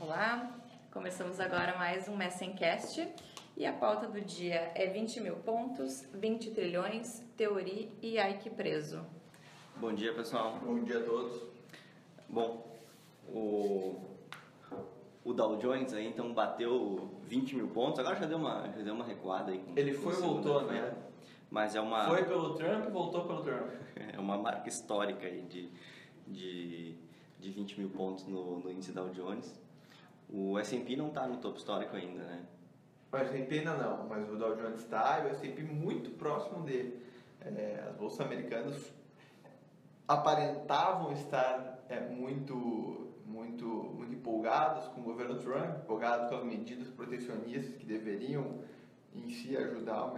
Olá, 0.00 0.58
começamos 0.92 1.38
agora 1.40 1.76
mais 1.76 2.08
um 2.08 2.16
Messencast 2.16 3.06
e 3.56 3.66
a 3.66 3.72
pauta 3.72 4.06
do 4.06 4.20
dia 4.20 4.72
é 4.74 4.86
20 4.86 5.20
mil 5.20 5.36
pontos, 5.36 6.08
20 6.14 6.52
trilhões, 6.52 7.20
teoria 7.36 7.88
e 8.00 8.18
Ike 8.18 8.50
preso. 8.50 9.04
Bom 9.76 9.92
dia, 9.92 10.14
pessoal. 10.14 10.58
Bom 10.64 10.82
dia 10.82 11.00
a 11.00 11.02
todos. 11.04 11.42
Bom, 12.28 12.66
o, 13.28 14.00
o 15.24 15.32
Dow 15.34 15.56
Jones 15.58 15.92
aí 15.92 16.06
então 16.06 16.32
bateu 16.32 17.10
20 17.24 17.56
mil 17.56 17.68
pontos, 17.68 17.98
agora 18.00 18.16
já 18.16 18.26
deu 18.26 18.38
uma, 18.38 18.62
já 18.72 18.82
deu 18.82 18.94
uma 18.94 19.04
recuada 19.04 19.52
aí. 19.52 19.58
com- 19.58 19.76
Ele 19.76 19.92
foi 19.92 20.14
e 20.14 20.16
voltou, 20.16 20.62
né? 20.62 20.94
Mas 21.50 21.74
é 21.74 21.80
uma, 21.80 22.06
Foi 22.06 22.24
pelo 22.24 22.54
Trump 22.54 22.86
e 22.86 22.90
voltou 22.90 23.26
pelo 23.26 23.42
Trump. 23.42 23.70
é 23.96 24.18
uma 24.18 24.36
marca 24.36 24.68
histórica 24.68 25.26
aí 25.26 25.42
de, 25.42 25.70
de, 26.26 26.94
de 27.40 27.50
20 27.50 27.80
mil 27.80 27.90
pontos 27.90 28.26
no, 28.26 28.58
no 28.60 28.70
índice 28.70 28.92
Dow 28.92 29.08
Jones. 29.10 29.58
O 30.28 30.58
S&P 30.58 30.94
não 30.96 31.08
está 31.08 31.26
no 31.26 31.38
topo 31.38 31.56
histórico 31.56 31.96
ainda, 31.96 32.22
né? 32.22 32.44
O 33.10 33.16
S&P 33.16 33.60
ainda 33.60 33.74
não, 33.74 34.06
mas 34.06 34.28
o 34.28 34.36
Dow 34.36 34.54
Jones 34.56 34.80
está 34.80 35.20
e 35.20 35.26
o 35.26 35.30
S&P 35.30 35.62
muito 35.62 36.10
próximo 36.10 36.62
dele. 36.62 37.02
É, 37.40 37.84
as 37.88 37.96
bolsas 37.96 38.20
americanas 38.20 38.92
aparentavam 40.06 41.12
estar 41.12 41.78
é, 41.88 42.00
muito, 42.00 43.08
muito, 43.24 43.64
muito 43.66 44.14
empolgadas 44.14 44.86
com 44.88 45.00
o 45.00 45.04
governo 45.04 45.38
Trump, 45.38 45.78
empolgadas 45.82 46.28
com 46.28 46.36
as 46.36 46.44
medidas 46.44 46.88
protecionistas 46.88 47.74
que 47.76 47.86
deveriam 47.86 48.60
em 49.14 49.28
si 49.30 49.56
ajudar 49.56 50.12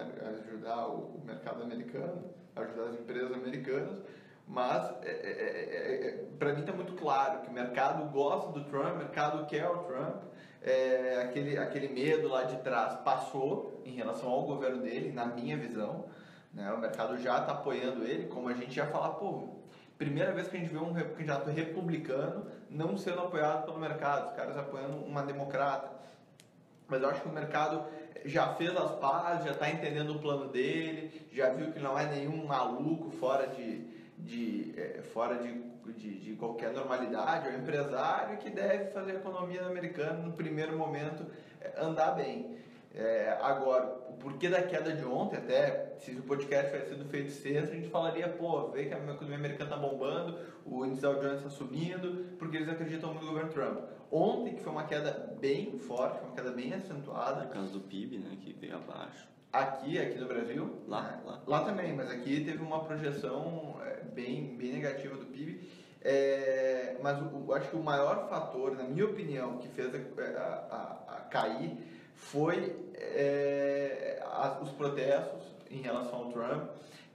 ajudar 0.49 0.87
o 0.89 1.21
mercado 1.25 1.63
americano, 1.63 2.25
ajudar 2.57 2.85
as 2.85 2.95
empresas 2.95 3.33
americanas, 3.33 4.03
mas 4.47 4.93
é, 5.03 6.25
para 6.39 6.53
mim 6.53 6.61
está 6.61 6.73
muito 6.73 6.95
claro 6.95 7.41
que 7.41 7.49
o 7.49 7.53
mercado 7.53 8.11
gosta 8.11 8.51
do 8.51 8.65
Trump, 8.65 8.95
o 8.95 8.99
mercado 8.99 9.47
quer 9.47 9.69
o 9.69 9.85
Trump, 9.85 10.23
é, 10.63 11.23
aquele, 11.23 11.57
aquele 11.57 11.89
medo 11.89 12.29
lá 12.29 12.43
de 12.43 12.57
trás 12.59 12.95
passou 13.01 13.81
em 13.85 13.93
relação 13.93 14.29
ao 14.29 14.43
governo 14.43 14.83
dele, 14.83 15.13
na 15.13 15.25
minha 15.27 15.57
visão, 15.57 16.05
né? 16.53 16.71
o 16.73 16.79
mercado 16.79 17.17
já 17.19 17.39
está 17.39 17.53
apoiando 17.53 18.05
ele, 18.05 18.27
como 18.27 18.49
a 18.49 18.55
gente 18.55 18.73
já 18.73 18.87
fala, 18.87 19.15
pô, 19.15 19.49
primeira 19.97 20.33
vez 20.33 20.49
que 20.49 20.57
a 20.57 20.61
gente 20.61 20.73
vê 20.73 20.79
um 20.79 20.95
candidato 20.95 21.51
republicano 21.51 22.47
não 22.69 22.97
sendo 22.97 23.21
apoiado 23.21 23.67
pelo 23.67 23.79
mercado, 23.79 24.29
os 24.29 24.33
caras 24.33 24.57
apoiando 24.57 24.97
uma 24.97 25.23
democrata. 25.23 25.91
Mas 26.89 27.03
eu 27.03 27.09
acho 27.11 27.21
que 27.21 27.29
o 27.29 27.33
mercado 27.33 27.85
já 28.25 28.55
fez 28.55 28.77
as 28.77 28.93
pazes, 28.93 29.47
já 29.47 29.53
está 29.53 29.71
entendendo 29.71 30.15
o 30.15 30.19
plano 30.19 30.49
dele, 30.49 31.27
já 31.33 31.51
viu 31.51 31.73
que 31.73 31.81
não 31.81 31.99
é 31.99 32.07
nenhum 32.07 32.47
maluco 32.47 33.11
fora 33.11 33.47
de, 33.47 33.85
de, 34.19 34.75
eh, 34.77 35.03
fora 35.13 35.37
de, 35.37 35.53
de, 35.93 36.19
de 36.19 36.37
qualquer 36.37 36.73
normalidade, 36.73 37.49
é 37.49 37.53
um 37.53 37.59
empresário 37.61 38.39
que 38.39 38.51
deve 38.51 38.91
fazer 38.91 39.13
a 39.13 39.15
economia 39.17 39.67
americana 39.67 40.15
no 40.15 40.33
primeiro 40.33 40.77
momento 40.77 41.27
eh, 41.61 41.75
andar 41.79 42.13
bem. 42.13 42.57
É, 42.93 43.39
agora, 43.41 43.87
o 44.09 44.15
porquê 44.15 44.49
da 44.49 44.63
queda 44.63 44.93
de 44.93 45.05
ontem, 45.05 45.37
até 45.37 45.95
se 45.99 46.11
o 46.11 46.23
podcast 46.23 46.71
tivesse 46.73 46.89
sido 46.91 47.05
feito 47.09 47.31
sexta, 47.31 47.73
a 47.73 47.77
gente 47.77 47.89
falaria, 47.89 48.29
pô, 48.29 48.69
vê 48.71 48.87
que 48.87 48.95
a 48.95 48.99
economia 48.99 49.37
americana 49.37 49.71
está 49.71 49.77
bombando, 49.77 50.37
o 50.67 50.85
índice 50.85 51.03
Dow 51.03 51.15
Jones 51.21 51.37
está 51.39 51.51
subindo, 51.51 52.37
porque 52.37 52.57
eles 52.57 52.69
acreditam 52.69 53.11
muito 53.11 53.25
no 53.25 53.31
governo 53.33 53.53
Trump. 53.53 53.79
Ontem, 54.11 54.55
que 54.57 54.63
foi 54.63 54.73
uma 54.73 54.85
queda 54.85 55.37
bem 55.41 55.79
forte, 55.79 56.21
uma 56.25 56.33
queda 56.35 56.51
bem 56.51 56.75
acentuada, 56.75 57.43
Por 57.47 57.53
causa 57.55 57.73
do 57.73 57.81
PIB, 57.81 58.19
né, 58.19 58.37
que 58.41 58.53
veio 58.55 58.75
abaixo. 58.75 59.29
aqui, 59.53 59.97
aqui 59.97 60.19
no 60.19 60.27
Brasil, 60.27 60.83
Lá, 60.89 61.03
né? 61.03 61.21
lá. 61.25 61.43
lá 61.47 61.65
também, 61.65 61.93
mas 61.95 62.11
aqui 62.11 62.45
teve 62.45 62.61
uma 62.61 62.83
projeção 62.83 63.77
é, 63.87 64.03
bem, 64.03 64.57
bem 64.57 64.73
negativa 64.73 65.15
do 65.15 65.27
PIB. 65.27 65.61
É, 66.03 66.97
mas 67.03 67.19
o, 67.33 67.53
acho 67.53 67.71
que 67.71 67.77
o 67.77 67.83
maior 67.83 68.29
fator, 68.29 68.77
na 68.77 68.83
minha 68.83 69.05
opinião, 69.05 69.59
que 69.59 69.69
fez 69.69 69.95
a, 69.95 69.99
a- 70.41 71.15
a 71.17 71.21
cair 71.31 71.77
foi 72.21 72.77
é, 72.95 74.23
as- 74.31 74.61
os 74.63 74.71
protestos 74.73 75.43
em 75.71 75.81
relação 75.81 76.19
ao 76.21 76.33
Trump. 76.33 76.69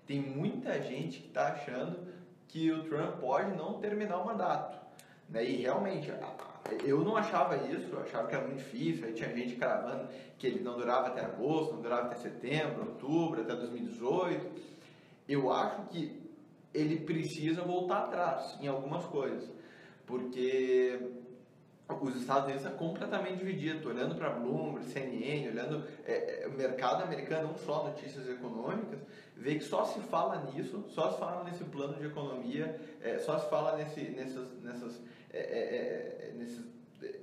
Tem 0.06 0.20
muita 0.20 0.82
gente 0.82 1.20
que 1.22 1.28
está 1.28 1.54
achando 1.54 2.00
que 2.48 2.72
o 2.72 2.84
Trump 2.84 3.20
pode 3.20 3.56
não 3.56 3.80
terminar 3.80 4.18
o 4.20 4.26
mandato. 4.26 4.78
Né? 5.30 5.44
E 5.46 5.56
realmente, 5.62 6.12
a- 6.12 6.16
a- 6.16 6.74
eu 6.84 7.00
não 7.04 7.16
achava 7.16 7.56
isso, 7.58 7.90
eu 7.94 8.02
achava 8.02 8.28
que 8.28 8.36
era 8.36 8.46
muito 8.46 8.58
difícil. 8.60 9.06
Aí 9.06 9.14
tinha 9.14 9.30
gente 9.36 9.56
cravando 9.56 10.08
que 10.38 10.48
ele 10.48 10.60
não 10.62 10.76
durava 10.78 11.08
até 11.08 11.22
agosto, 11.24 11.74
não 11.76 11.82
durava 11.82 12.08
até 12.08 12.16
setembro, 12.18 12.82
outubro, 12.90 13.42
até 13.42 13.56
2018. 13.56 14.46
Eu 15.30 15.52
acho 15.52 15.84
que 15.90 16.22
ele 16.74 17.00
precisa 17.00 17.62
voltar 17.62 18.06
atrás 18.06 18.58
em 18.62 18.68
algumas 18.68 19.06
coisas, 19.06 19.50
porque 20.06 21.00
os 21.88 22.16
Estados 22.16 22.46
Unidos 22.46 22.64
estão 22.64 22.78
completamente 22.78 23.38
divididos. 23.38 23.82
Tô 23.82 23.90
olhando 23.90 24.16
para 24.16 24.30
Bloomberg, 24.32 24.86
CNN, 24.88 25.50
olhando 25.50 25.84
é, 26.06 26.44
é, 26.44 26.48
o 26.48 26.52
mercado 26.52 27.04
americano, 27.04 27.50
não 27.50 27.58
só 27.58 27.84
notícias 27.86 28.28
econômicas, 28.28 29.00
vê 29.36 29.56
que 29.56 29.64
só 29.64 29.86
se 29.86 30.00
fala 30.02 30.52
nisso, 30.52 30.84
só 30.90 31.12
se 31.12 31.20
fala 31.20 31.44
nesse 31.44 31.64
plano 31.66 31.94
de 31.96 32.08
economia, 32.08 32.80
é, 33.02 33.20
só 33.20 33.38
se 33.40 33.50
fala 33.50 33.78
nesse, 33.78 34.02
nessas, 34.02 34.48
nessas, 34.64 35.02
é, 35.32 35.40
é, 35.40 36.30
é, 36.30 36.34
nesses, 36.36 36.66
é, 37.04 37.20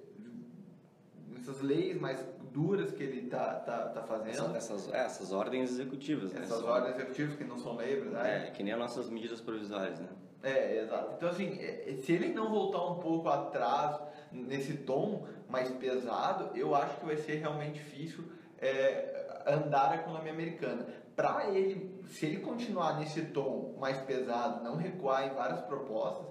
nessas 1.29 1.61
leis 1.61 2.01
mais 2.01 2.25
duras 2.53 2.93
que 2.93 3.03
ele 3.03 3.29
tá, 3.29 3.55
tá, 3.55 3.89
tá 3.89 4.03
fazendo. 4.03 4.55
Essas, 4.55 4.93
essas, 4.93 5.33
é, 5.33 5.35
ordens 5.35 5.71
executivas, 5.71 6.33
né? 6.33 6.43
Essas 6.43 6.61
são- 6.61 6.69
ordens 6.69 6.95
executivas 6.97 7.37
que 7.37 7.45
não 7.45 7.59
são 7.59 7.75
lei, 7.77 7.97
verdade? 8.01 8.29
É, 8.29 8.51
que 8.51 8.63
nem 8.63 8.75
as 8.75 8.79
nossas 8.79 9.09
medidas 9.09 9.41
provisórias, 9.41 9.99
né? 9.99 10.09
É, 10.43 10.83
exato. 10.83 11.15
Então, 11.17 11.29
assim, 11.29 11.59
é, 11.61 11.97
se 12.03 12.13
ele 12.13 12.29
não 12.35 12.51
voltar 12.51 12.85
um 12.85 12.99
pouco 12.99 13.29
atrás 13.29 14.01
nesse 14.33 14.75
tom 14.79 15.27
mais 15.49 15.71
pesado, 15.71 16.57
eu 16.57 16.75
acho 16.75 16.99
que 16.99 17.07
vai 17.07 17.17
ser 17.17 17.37
realmente 17.37 17.75
difícil 17.75 18.25
é, 18.59 19.43
andar 19.47 19.93
a 19.93 19.97
economia 19.97 20.33
americana. 20.33 20.87
Para 21.15 21.51
ele, 21.51 22.03
se 22.07 22.27
ele 22.27 22.39
continuar 22.39 22.99
nesse 22.99 23.23
tom 23.27 23.75
mais 23.79 23.99
pesado, 23.99 24.65
não 24.65 24.77
recuar 24.77 25.27
em 25.27 25.35
várias 25.35 25.61
propostas, 25.61 26.27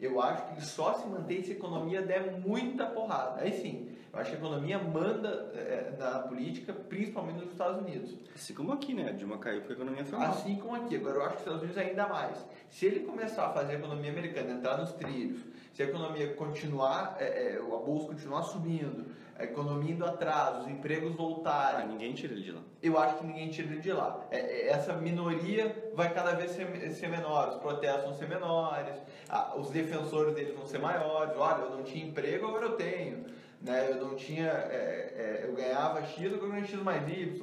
eu 0.00 0.20
acho 0.20 0.46
que 0.46 0.52
ele 0.54 0.60
só 0.62 0.94
se 0.94 1.06
mantém 1.06 1.42
se 1.42 1.52
a 1.52 1.54
economia 1.54 2.02
der 2.02 2.32
muita 2.40 2.86
porrada. 2.86 3.42
Aí 3.42 3.52
sim, 3.52 3.94
eu 4.12 4.18
acho 4.18 4.30
que 4.30 4.36
a 4.36 4.38
economia 4.38 4.78
manda 4.78 5.28
é, 5.54 5.94
na 5.98 6.20
política, 6.20 6.72
principalmente 6.72 7.40
nos 7.40 7.52
Estados 7.52 7.80
Unidos. 7.80 8.14
Assim 8.34 8.54
como 8.54 8.72
aqui, 8.72 8.94
né? 8.94 9.08
A 9.08 9.12
Dilma 9.12 9.38
caiu 9.38 9.60
porque 9.60 9.72
a 9.72 9.76
economia 9.76 10.04
foi 10.04 10.18
mal. 10.18 10.30
Assim 10.30 10.56
como 10.56 10.74
aqui. 10.76 10.96
Agora, 10.96 11.16
eu 11.16 11.22
acho 11.22 11.30
que 11.30 11.36
os 11.36 11.40
Estados 11.40 11.62
Unidos 11.62 11.78
ainda 11.78 12.06
mais. 12.08 12.46
Se 12.70 12.86
ele 12.86 13.00
começar 13.00 13.46
a 13.46 13.52
fazer 13.52 13.72
a 13.72 13.78
economia 13.78 14.10
americana 14.10 14.52
entrar 14.52 14.78
nos 14.78 14.92
trilhos, 14.92 15.40
se 15.74 15.82
a 15.82 15.86
economia 15.86 16.32
continuar, 16.34 17.16
é, 17.20 17.24
é, 17.24 17.56
a 17.56 17.76
bolsa 17.78 18.06
continuar 18.06 18.44
subindo, 18.44 19.04
a 19.36 19.42
economia 19.42 19.90
indo 19.92 20.06
atrás, 20.06 20.60
os 20.60 20.68
empregos 20.68 21.12
Ah, 21.12 21.16
voltarem, 21.16 21.88
ninguém 21.88 22.12
tira 22.14 22.32
ele 22.32 22.42
de 22.42 22.52
lá. 22.52 22.60
eu 22.80 22.96
acho 22.96 23.18
que 23.18 23.26
ninguém 23.26 23.50
tira 23.50 23.66
ele 23.72 23.80
de 23.80 23.92
lá. 23.92 24.24
É, 24.30 24.38
é, 24.38 24.68
essa 24.68 24.92
minoria 24.92 25.90
vai 25.94 26.14
cada 26.14 26.32
vez 26.36 26.52
ser, 26.52 26.66
ser 26.92 27.08
menor, 27.08 27.48
os 27.48 27.56
protestos 27.56 28.04
vão 28.04 28.14
ser 28.14 28.28
menores, 28.28 28.94
a- 29.28 29.56
os 29.56 29.70
defensores 29.70 30.34
deles 30.36 30.54
vão 30.56 30.64
ser 30.64 30.78
maiores. 30.78 31.36
Olha, 31.36 31.62
eu 31.62 31.70
não 31.70 31.82
tinha 31.82 32.06
emprego, 32.06 32.46
agora 32.46 32.66
eu 32.66 32.76
tenho. 32.76 33.24
Né? 33.60 33.88
Eu 33.90 33.96
não 33.96 34.14
tinha, 34.14 34.46
é, 34.46 35.40
é, 35.42 35.44
eu 35.48 35.54
ganhava 35.54 36.04
X, 36.04 36.26
agora 36.26 36.42
eu 36.46 36.50
ganho 36.52 36.66
X 36.66 36.80
mais 36.82 37.08
Y. 37.08 37.42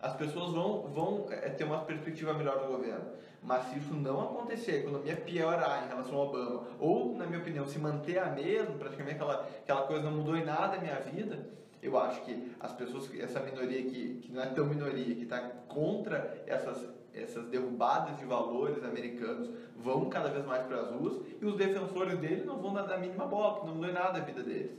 As 0.00 0.14
pessoas 0.16 0.50
vão, 0.52 0.82
vão 0.88 1.26
ter 1.56 1.62
uma 1.64 1.80
perspectiva 1.80 2.32
melhor 2.32 2.58
do 2.58 2.66
governo. 2.66 3.04
Mas 3.48 3.64
se 3.70 3.78
isso 3.78 3.94
não 3.94 4.20
acontecer, 4.20 4.72
a 4.72 4.76
economia 4.80 5.16
piorar 5.16 5.86
em 5.86 5.88
relação 5.88 6.16
ao 6.16 6.28
Obama, 6.28 6.64
ou, 6.78 7.16
na 7.16 7.24
minha 7.24 7.38
opinião, 7.38 7.66
se 7.66 7.78
manter 7.78 8.18
a 8.18 8.26
mesma, 8.26 8.74
praticamente 8.74 9.14
aquela, 9.14 9.48
aquela 9.62 9.86
coisa 9.86 10.10
não 10.10 10.18
mudou 10.18 10.36
em 10.36 10.44
nada 10.44 10.76
a 10.76 10.78
minha 10.78 11.00
vida, 11.00 11.48
eu 11.82 11.98
acho 11.98 12.20
que 12.26 12.52
as 12.60 12.72
pessoas, 12.72 13.08
essa 13.18 13.40
minoria 13.40 13.82
que, 13.84 14.16
que 14.16 14.30
não 14.30 14.42
é 14.42 14.46
tão 14.48 14.66
minoria, 14.66 15.14
que 15.14 15.22
está 15.22 15.40
contra 15.66 16.44
essas, 16.46 16.86
essas 17.14 17.46
derrubadas 17.46 18.18
de 18.18 18.26
valores 18.26 18.84
americanos, 18.84 19.48
vão 19.78 20.10
cada 20.10 20.28
vez 20.28 20.44
mais 20.44 20.66
para 20.66 20.82
as 20.82 20.90
ruas, 20.90 21.18
e 21.40 21.46
os 21.46 21.56
defensores 21.56 22.18
dele 22.18 22.44
não 22.44 22.58
vão 22.58 22.74
dar 22.74 22.92
a 22.92 22.98
mínima 22.98 23.24
bola, 23.24 23.60
que 23.60 23.66
não 23.66 23.76
mudou 23.76 23.88
em 23.88 23.94
nada 23.94 24.18
a 24.18 24.22
vida 24.22 24.42
deles. 24.42 24.78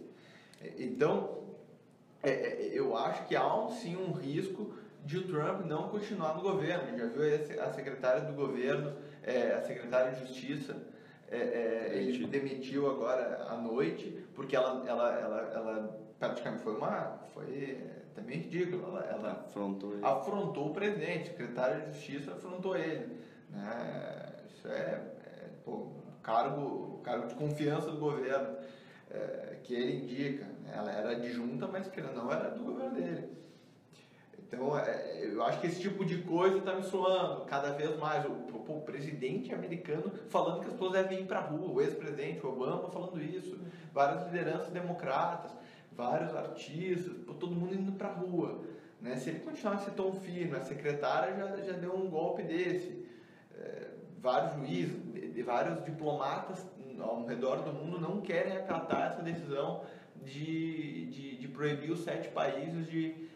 Então, 0.78 1.40
é, 2.22 2.30
é, 2.30 2.70
eu 2.72 2.96
acho 2.96 3.26
que 3.26 3.36
há 3.36 3.52
um, 3.52 3.72
sim 3.72 3.96
um 3.96 4.12
risco 4.12 4.76
de 5.10 5.18
o 5.18 5.28
Trump 5.28 5.66
não 5.66 5.90
continuar 5.90 6.36
no 6.36 6.42
governo. 6.44 6.96
Já 6.96 7.06
viu 7.08 7.64
a 7.64 7.74
secretária 7.74 8.22
do 8.22 8.34
governo, 8.34 8.94
é, 9.24 9.54
a 9.54 9.62
secretária 9.64 10.12
de 10.12 10.20
Justiça, 10.28 10.78
é, 11.32 11.38
é, 11.38 11.92
ele 11.98 12.28
demitiu 12.28 12.88
agora 12.90 13.44
à 13.50 13.58
noite, 13.58 14.24
porque 14.36 14.56
ela, 14.56 14.84
ela, 14.88 15.12
ela, 15.20 15.42
ela 15.52 16.00
praticamente 16.20 16.62
foi 16.62 16.76
uma. 16.76 17.20
Foi 17.34 17.46
é, 17.48 18.02
também 18.14 18.38
ridículo. 18.38 18.84
Ela, 18.88 19.06
ela 19.06 19.32
Afrontou 19.48 19.94
ele. 19.94 20.06
afrontou 20.06 20.70
o 20.70 20.74
presidente, 20.74 21.24
o 21.24 21.32
secretário 21.32 21.82
de 21.82 21.94
Justiça 21.94 22.34
afrontou 22.34 22.78
ele. 22.78 23.18
Né? 23.50 24.32
Isso 24.48 24.68
é, 24.68 25.02
é 25.26 25.50
pô, 25.66 25.72
um 25.72 26.22
cargo, 26.22 26.98
um 27.00 27.02
cargo 27.02 27.28
de 27.28 27.34
confiança 27.34 27.90
do 27.90 27.98
governo 27.98 28.58
é, 29.10 29.58
que 29.64 29.74
ele 29.74 30.04
indica. 30.04 30.46
né? 30.46 30.72
Ela 30.76 30.92
era 30.92 31.10
adjunta, 31.14 31.68
mas 31.68 31.88
que 31.88 32.00
não 32.00 32.32
era 32.32 32.52
do 32.52 32.64
governo 32.64 32.94
dele. 32.94 33.40
Então 34.50 34.78
é, 34.78 35.30
eu 35.32 35.44
acho 35.44 35.62
que 35.62 35.68
esse 35.68 35.80
tipo 35.80 36.04
de 36.04 36.24
coisa 36.24 36.58
está 36.58 36.74
me 36.74 36.84
soando 36.84 37.46
cada 37.46 37.72
vez 37.72 37.96
mais. 37.98 38.26
O, 38.26 38.30
o, 38.30 38.78
o 38.78 38.82
presidente 38.82 39.54
americano 39.54 40.12
falando 40.30 40.62
que 40.62 40.66
as 40.66 40.74
pessoas 40.74 40.94
devem 40.94 41.22
ir 41.22 41.26
para 41.26 41.40
a 41.40 41.44
rua, 41.44 41.72
o 41.72 41.82
ex-presidente 41.82 42.46
Obama 42.46 42.90
falando 42.90 43.22
isso, 43.22 43.58
várias 43.94 44.26
lideranças 44.26 44.70
democratas, 44.70 45.52
vários 45.92 46.36
artistas, 46.36 47.14
todo 47.40 47.56
mundo 47.56 47.76
indo 47.76 47.92
para 47.92 48.10
a 48.10 48.14
rua. 48.14 48.62
Né? 49.00 49.16
Se 49.18 49.30
ele 49.30 49.40
ser 49.56 49.92
tão 49.92 50.14
firme, 50.14 50.56
a 50.56 50.62
secretária 50.62 51.36
já, 51.36 51.58
já 51.62 51.74
deu 51.74 51.96
um 51.96 52.10
golpe 52.10 52.44
desse. 52.44 53.06
É, 53.56 53.88
vários 54.20 54.54
juízes, 54.56 55.14
de, 55.14 55.32
de 55.32 55.44
vários 55.44 55.84
diplomatas 55.86 56.66
ao 57.00 57.26
redor 57.26 57.58
do 57.58 57.72
mundo 57.72 58.00
não 58.00 58.20
querem 58.20 58.58
acatar 58.58 59.12
essa 59.12 59.22
decisão 59.22 59.84
de, 60.24 61.06
de, 61.06 61.38
de 61.38 61.48
proibir 61.48 61.92
os 61.92 62.04
sete 62.04 62.28
países 62.30 62.88
de, 62.88 63.29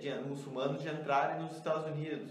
de 0.00 0.14
muçulmanos 0.28 0.82
de 0.82 0.88
entrarem 0.88 1.42
nos 1.42 1.56
Estados 1.56 1.86
Unidos. 1.86 2.30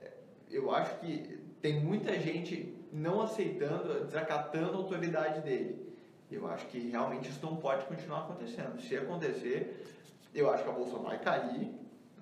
É, 0.00 0.12
Eu 0.50 0.70
acho 0.74 0.98
que 1.00 1.38
tem 1.60 1.80
muita 1.80 2.18
gente 2.18 2.74
não 2.92 3.20
aceitando, 3.20 4.04
desacatando 4.04 4.72
a 4.72 4.76
autoridade 4.76 5.40
dele. 5.40 5.88
Eu 6.30 6.46
acho 6.48 6.66
que 6.66 6.78
realmente 6.90 7.30
isso 7.30 7.44
não 7.44 7.56
pode 7.56 7.84
continuar 7.86 8.20
acontecendo. 8.20 8.80
Se 8.80 8.96
acontecer, 8.96 9.86
eu 10.34 10.50
acho 10.50 10.62
que 10.62 10.68
a 10.68 10.72
bolsa 10.72 10.98
vai 10.98 11.18
cair, 11.18 11.72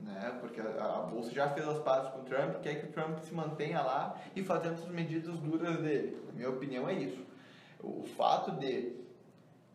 né? 0.00 0.38
Porque 0.40 0.60
a, 0.60 0.64
a 0.84 1.02
bolsa 1.02 1.32
já 1.32 1.48
fez 1.48 1.66
as 1.66 1.78
pazes 1.80 2.10
com 2.12 2.20
o 2.20 2.24
Trump, 2.24 2.60
quer 2.62 2.76
que 2.80 2.86
o 2.86 2.92
Trump 2.92 3.18
se 3.18 3.34
mantenha 3.34 3.82
lá 3.82 4.20
e 4.34 4.44
fazendo 4.44 4.74
as 4.74 4.86
medidas 4.86 5.38
duras 5.40 5.78
dele. 5.78 6.16
Na 6.26 6.32
minha 6.32 6.50
opinião 6.50 6.88
é 6.88 6.94
isso. 6.94 7.24
O 7.82 8.04
fato 8.16 8.52
de 8.52 8.92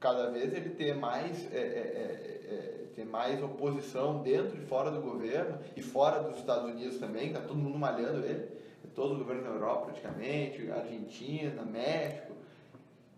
cada 0.01 0.31
vez 0.31 0.51
ele 0.51 0.71
ter 0.71 0.95
mais 0.95 1.45
é, 1.53 1.57
é, 1.57 1.61
é, 1.61 2.55
é, 2.55 2.85
ter 2.95 3.05
mais 3.05 3.41
oposição 3.41 4.21
dentro 4.21 4.57
e 4.57 4.65
fora 4.65 4.89
do 4.91 4.99
governo 4.99 5.59
e 5.77 5.81
fora 5.81 6.23
dos 6.23 6.39
Estados 6.39 6.69
Unidos 6.69 6.97
também, 6.97 7.31
tá 7.31 7.39
todo 7.39 7.55
mundo 7.55 7.77
malhando 7.77 8.25
ele, 8.25 8.49
todos 8.95 9.13
os 9.13 9.19
governos 9.19 9.45
da 9.45 9.51
Europa 9.51 9.85
praticamente, 9.85 10.69
Argentina, 10.71 11.63
México, 11.63 12.33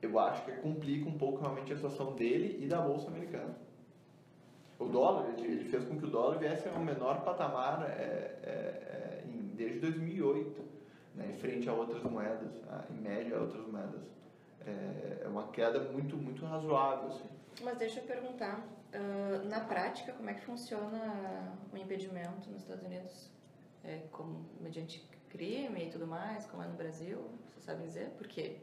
eu 0.01 0.19
acho 0.19 0.43
que 0.43 0.51
complica 0.57 1.09
um 1.09 1.17
pouco 1.17 1.39
realmente 1.39 1.71
a 1.71 1.75
situação 1.77 2.13
dele 2.13 2.59
e 2.61 2.67
da 2.67 2.81
bolsa 2.81 3.07
americana. 3.07 3.55
O 4.77 4.85
dólar, 4.85 5.33
ele 5.37 5.63
fez 5.63 5.85
com 5.85 5.97
que 5.97 6.05
o 6.05 6.09
dólar 6.09 6.37
viesse 6.37 6.67
ao 6.67 6.79
menor 6.79 7.21
patamar 7.23 7.89
é, 7.89 8.35
é, 8.43 8.49
é, 8.49 9.23
desde 9.55 9.79
2008, 9.79 10.61
né, 11.15 11.31
em 11.33 11.37
frente 11.37 11.69
a 11.69 11.73
outras 11.73 12.03
moedas, 12.03 12.51
em 12.91 13.01
média 13.01 13.37
a 13.37 13.41
outras 13.41 13.65
moedas. 13.65 14.01
É, 14.65 15.27
uma 15.27 15.47
queda 15.47 15.79
muito, 15.91 16.15
muito 16.15 16.45
razoável. 16.45 17.09
Assim. 17.09 17.29
Mas 17.61 17.77
deixa 17.77 17.99
eu 17.99 18.05
perguntar, 18.05 18.65
ah, 18.93 19.41
na 19.45 19.59
prática, 19.59 20.13
como 20.13 20.29
é 20.29 20.33
que 20.33 20.41
funciona 20.41 21.57
o 21.71 21.77
impedimento 21.77 22.49
nos 22.49 22.61
Estados 22.61 22.83
Unidos? 22.83 23.29
É 23.83 24.03
como 24.11 24.45
mediante 24.61 25.05
crime 25.29 25.85
e 25.85 25.89
tudo 25.89 26.07
mais, 26.07 26.45
como 26.45 26.63
é 26.63 26.67
no 26.67 26.75
Brasil? 26.75 27.19
Você 27.49 27.61
sabe 27.61 27.83
dizer? 27.83 28.09
Por 28.11 28.27
quê? 28.27 28.57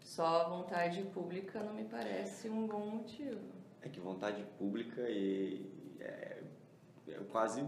Só 0.00 0.48
vontade 0.50 1.02
pública 1.14 1.60
não 1.62 1.72
me 1.72 1.84
parece 1.84 2.50
um 2.50 2.66
bom 2.66 2.86
motivo. 2.86 3.40
É 3.80 3.88
que 3.88 4.00
vontade 4.00 4.44
pública 4.58 5.00
e 5.08 5.70
é, 6.00 6.42
é 7.08 7.20
quase, 7.30 7.64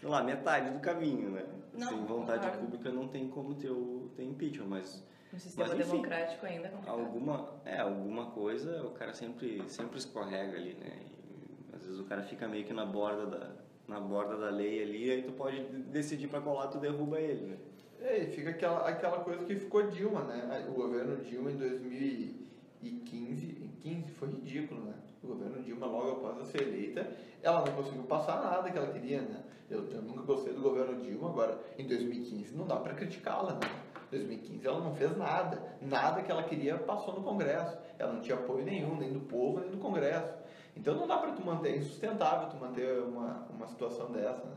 sei 0.00 0.08
lá, 0.08 0.22
metade 0.22 0.70
do 0.70 0.80
caminho, 0.80 1.32
né? 1.32 1.44
Não, 1.74 1.88
Sem 1.88 2.04
vontade 2.04 2.44
concordo. 2.44 2.66
pública 2.66 2.90
não 2.90 3.08
tem 3.08 3.28
como 3.28 3.54
ter, 3.54 3.70
o, 3.70 4.10
ter 4.16 4.24
impeachment, 4.24 4.66
mas 4.66 5.04
No 5.32 5.40
sistema 5.40 5.68
Mas, 5.68 5.78
enfim, 5.80 5.90
democrático 5.90 6.44
ainda 6.44 6.66
é 6.68 6.70
complicado. 6.70 7.00
alguma, 7.00 7.48
é, 7.64 7.78
alguma 7.80 8.26
coisa 8.26 8.84
o 8.84 8.90
cara 8.90 9.14
sempre, 9.14 9.62
sempre 9.66 9.96
escorrega 9.98 10.58
ali, 10.58 10.74
né? 10.74 10.98
E, 11.00 11.74
às 11.74 11.82
vezes 11.82 11.98
o 11.98 12.04
cara 12.04 12.22
fica 12.22 12.46
meio 12.46 12.66
que 12.66 12.74
na 12.74 12.84
borda 12.84 13.26
da, 13.26 13.50
na 13.88 13.98
borda 13.98 14.36
da 14.36 14.50
lei 14.50 14.82
ali, 14.82 15.10
aí 15.10 15.22
tu 15.22 15.32
pode 15.32 15.62
decidir 15.90 16.28
pra 16.28 16.40
colar, 16.40 16.66
tu 16.66 16.78
derruba 16.78 17.18
ele, 17.18 17.46
né? 17.46 17.56
É, 18.00 18.24
e 18.24 18.26
fica 18.26 18.50
aquela, 18.50 18.86
aquela 18.86 19.20
coisa 19.20 19.44
que 19.44 19.56
ficou 19.56 19.88
Dilma, 19.88 20.24
né? 20.24 20.66
O 20.68 20.72
governo 20.72 21.16
Dilma 21.24 21.50
em 21.50 21.56
2015, 21.56 23.46
em 23.62 23.68
15 23.80 24.10
foi 24.10 24.28
ridículo, 24.28 24.84
né? 24.84 24.94
O 25.22 25.28
governo 25.28 25.62
Dilma, 25.62 25.86
logo 25.86 26.26
após 26.26 26.46
ser 26.48 26.62
eleita, 26.62 27.08
ela 27.42 27.64
não 27.64 27.72
conseguiu 27.72 28.02
passar 28.02 28.42
nada 28.42 28.70
que 28.70 28.76
ela 28.76 28.92
queria, 28.92 29.22
né? 29.22 29.44
Eu, 29.70 29.88
eu 29.88 30.02
nunca 30.02 30.22
gostei 30.22 30.52
do 30.52 30.60
governo 30.60 31.00
Dilma, 31.00 31.30
agora 31.30 31.58
em 31.78 31.86
2015 31.86 32.54
não 32.54 32.66
dá 32.66 32.76
para 32.76 32.92
criticá-la, 32.92 33.54
né? 33.54 33.91
2015 34.12 34.66
ela 34.66 34.80
não 34.80 34.94
fez 34.94 35.16
nada, 35.16 35.62
nada 35.80 36.22
que 36.22 36.30
ela 36.30 36.42
queria 36.42 36.76
passou 36.78 37.14
no 37.14 37.22
Congresso. 37.22 37.76
Ela 37.98 38.12
não 38.12 38.20
tinha 38.20 38.36
apoio 38.36 38.64
nenhum, 38.64 38.96
nem 38.96 39.12
do 39.12 39.20
povo, 39.20 39.60
nem 39.60 39.70
do 39.70 39.78
Congresso. 39.78 40.34
Então 40.76 40.94
não 40.94 41.06
dá 41.06 41.16
para 41.16 41.32
tu 41.32 41.44
manter, 41.44 41.70
é 41.70 41.76
insustentável 41.78 42.48
tu 42.48 42.56
manter 42.56 43.00
uma, 43.00 43.46
uma 43.50 43.66
situação 43.66 44.10
dessa, 44.12 44.44
né? 44.44 44.56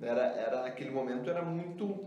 Era, 0.00 0.22
era, 0.26 0.62
naquele 0.62 0.90
momento 0.90 1.30
era 1.30 1.42
muito 1.42 2.04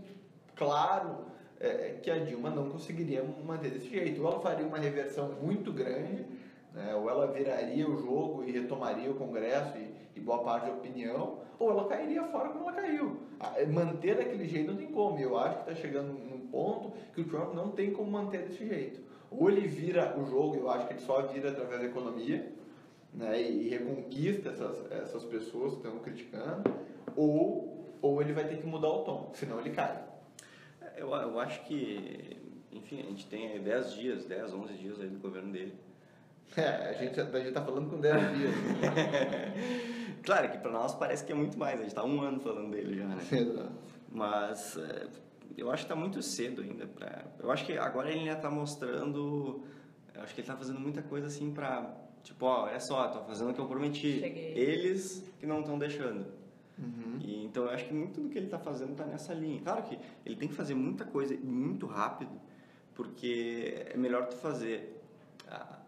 claro 0.54 1.24
é, 1.58 1.98
que 2.00 2.08
a 2.10 2.18
Dilma 2.18 2.50
não 2.50 2.70
conseguiria 2.70 3.24
manter 3.44 3.70
desse 3.70 3.88
jeito. 3.88 4.22
Ou 4.22 4.30
ela 4.30 4.40
faria 4.40 4.64
uma 4.64 4.78
reversão 4.78 5.32
muito 5.42 5.72
grande, 5.72 6.24
né, 6.72 6.94
ou 6.94 7.10
ela 7.10 7.26
viraria 7.26 7.88
o 7.88 7.96
jogo 7.98 8.44
e 8.44 8.52
retomaria 8.52 9.10
o 9.10 9.14
Congresso 9.14 9.76
e, 9.76 9.92
e 10.14 10.20
boa 10.20 10.42
parte 10.44 10.66
da 10.66 10.72
opinião, 10.72 11.40
ou 11.58 11.70
ela 11.70 11.88
cairia 11.88 12.22
fora 12.24 12.50
como 12.50 12.70
ela 12.70 12.80
caiu. 12.80 13.20
Manter 13.72 14.16
daquele 14.16 14.46
jeito 14.46 14.70
não 14.70 14.78
tem 14.78 14.92
como. 14.92 15.18
Eu 15.18 15.36
acho 15.36 15.56
que 15.56 15.70
está 15.70 15.74
chegando 15.74 16.12
ponto 16.50 16.92
que 17.14 17.20
o 17.20 17.24
Trump 17.24 17.54
não 17.54 17.70
tem 17.70 17.92
como 17.92 18.10
manter 18.10 18.42
desse 18.42 18.66
jeito. 18.66 19.00
Ou 19.30 19.48
ele 19.48 19.66
vira 19.66 20.18
o 20.18 20.24
jogo, 20.26 20.56
eu 20.56 20.70
acho 20.70 20.86
que 20.86 20.94
ele 20.94 21.00
só 21.00 21.22
vira 21.22 21.50
através 21.50 21.80
da 21.80 21.86
economia, 21.86 22.52
né, 23.14 23.40
e 23.40 23.68
reconquista 23.68 24.50
essas, 24.50 24.90
essas 24.90 25.24
pessoas 25.24 25.72
que 25.72 25.78
estão 25.78 25.98
criticando, 26.00 26.70
ou, 27.16 27.96
ou 28.02 28.20
ele 28.20 28.32
vai 28.32 28.46
ter 28.46 28.58
que 28.58 28.66
mudar 28.66 28.88
o 28.88 29.04
tom, 29.04 29.30
senão 29.34 29.60
ele 29.60 29.70
cai. 29.70 30.04
Eu, 30.96 31.08
eu 31.08 31.38
acho 31.40 31.64
que, 31.64 32.36
enfim, 32.72 33.00
a 33.00 33.04
gente 33.04 33.26
tem 33.26 33.48
aí 33.48 33.58
10 33.58 33.94
dias, 33.94 34.24
10, 34.24 34.52
11 34.52 34.72
dias 34.74 35.00
aí 35.00 35.08
do 35.08 35.18
governo 35.18 35.52
dele. 35.52 35.74
É, 36.56 36.90
a 36.90 36.92
gente, 36.94 37.20
a 37.20 37.24
gente 37.24 37.52
tá 37.52 37.62
falando 37.62 37.88
com 37.88 38.00
10 38.00 38.14
dias. 38.36 38.54
claro 40.22 40.50
que 40.50 40.58
pra 40.58 40.70
nós 40.70 40.94
parece 40.94 41.24
que 41.24 41.32
é 41.32 41.34
muito 41.34 41.56
mais, 41.56 41.78
a 41.78 41.82
gente 41.84 41.94
tá 41.94 42.04
um 42.04 42.20
ano 42.20 42.40
falando 42.40 42.70
dele 42.70 42.98
já, 42.98 43.06
né? 43.06 43.70
Mas 44.10 44.76
é, 44.76 45.06
eu 45.56 45.70
acho 45.70 45.84
que 45.84 45.88
tá 45.88 45.96
muito 45.96 46.22
cedo 46.22 46.62
ainda 46.62 46.86
pra... 46.86 47.24
Eu 47.38 47.50
acho 47.50 47.64
que 47.64 47.76
agora 47.76 48.10
ele 48.10 48.24
já 48.24 48.36
tá 48.36 48.50
mostrando... 48.50 49.62
Eu 50.14 50.22
acho 50.22 50.34
que 50.34 50.40
ele 50.40 50.48
tá 50.48 50.56
fazendo 50.56 50.80
muita 50.80 51.02
coisa 51.02 51.26
assim 51.26 51.52
pra... 51.52 51.96
Tipo, 52.22 52.46
ó, 52.46 52.64
olha 52.64 52.80
só, 52.80 53.08
tô 53.08 53.24
fazendo 53.24 53.50
o 53.50 53.54
que 53.54 53.60
eu 53.60 53.66
prometi. 53.66 54.20
Cheguei. 54.20 54.52
Eles 54.54 55.24
que 55.38 55.46
não 55.46 55.60
estão 55.60 55.78
deixando. 55.78 56.26
Uhum. 56.78 57.18
E, 57.20 57.44
então 57.44 57.64
eu 57.64 57.70
acho 57.70 57.86
que 57.86 57.94
muito 57.94 58.20
do 58.20 58.28
que 58.28 58.38
ele 58.38 58.46
está 58.46 58.58
fazendo 58.58 58.92
está 58.92 59.06
nessa 59.06 59.32
linha. 59.32 59.60
Claro 59.60 59.82
que 59.82 59.98
ele 60.24 60.36
tem 60.36 60.48
que 60.48 60.54
fazer 60.54 60.74
muita 60.74 61.04
coisa 61.04 61.36
muito 61.36 61.86
rápido, 61.86 62.32
porque 62.94 63.86
é 63.90 63.96
melhor 63.96 64.26
tu 64.26 64.36
fazer 64.36 64.98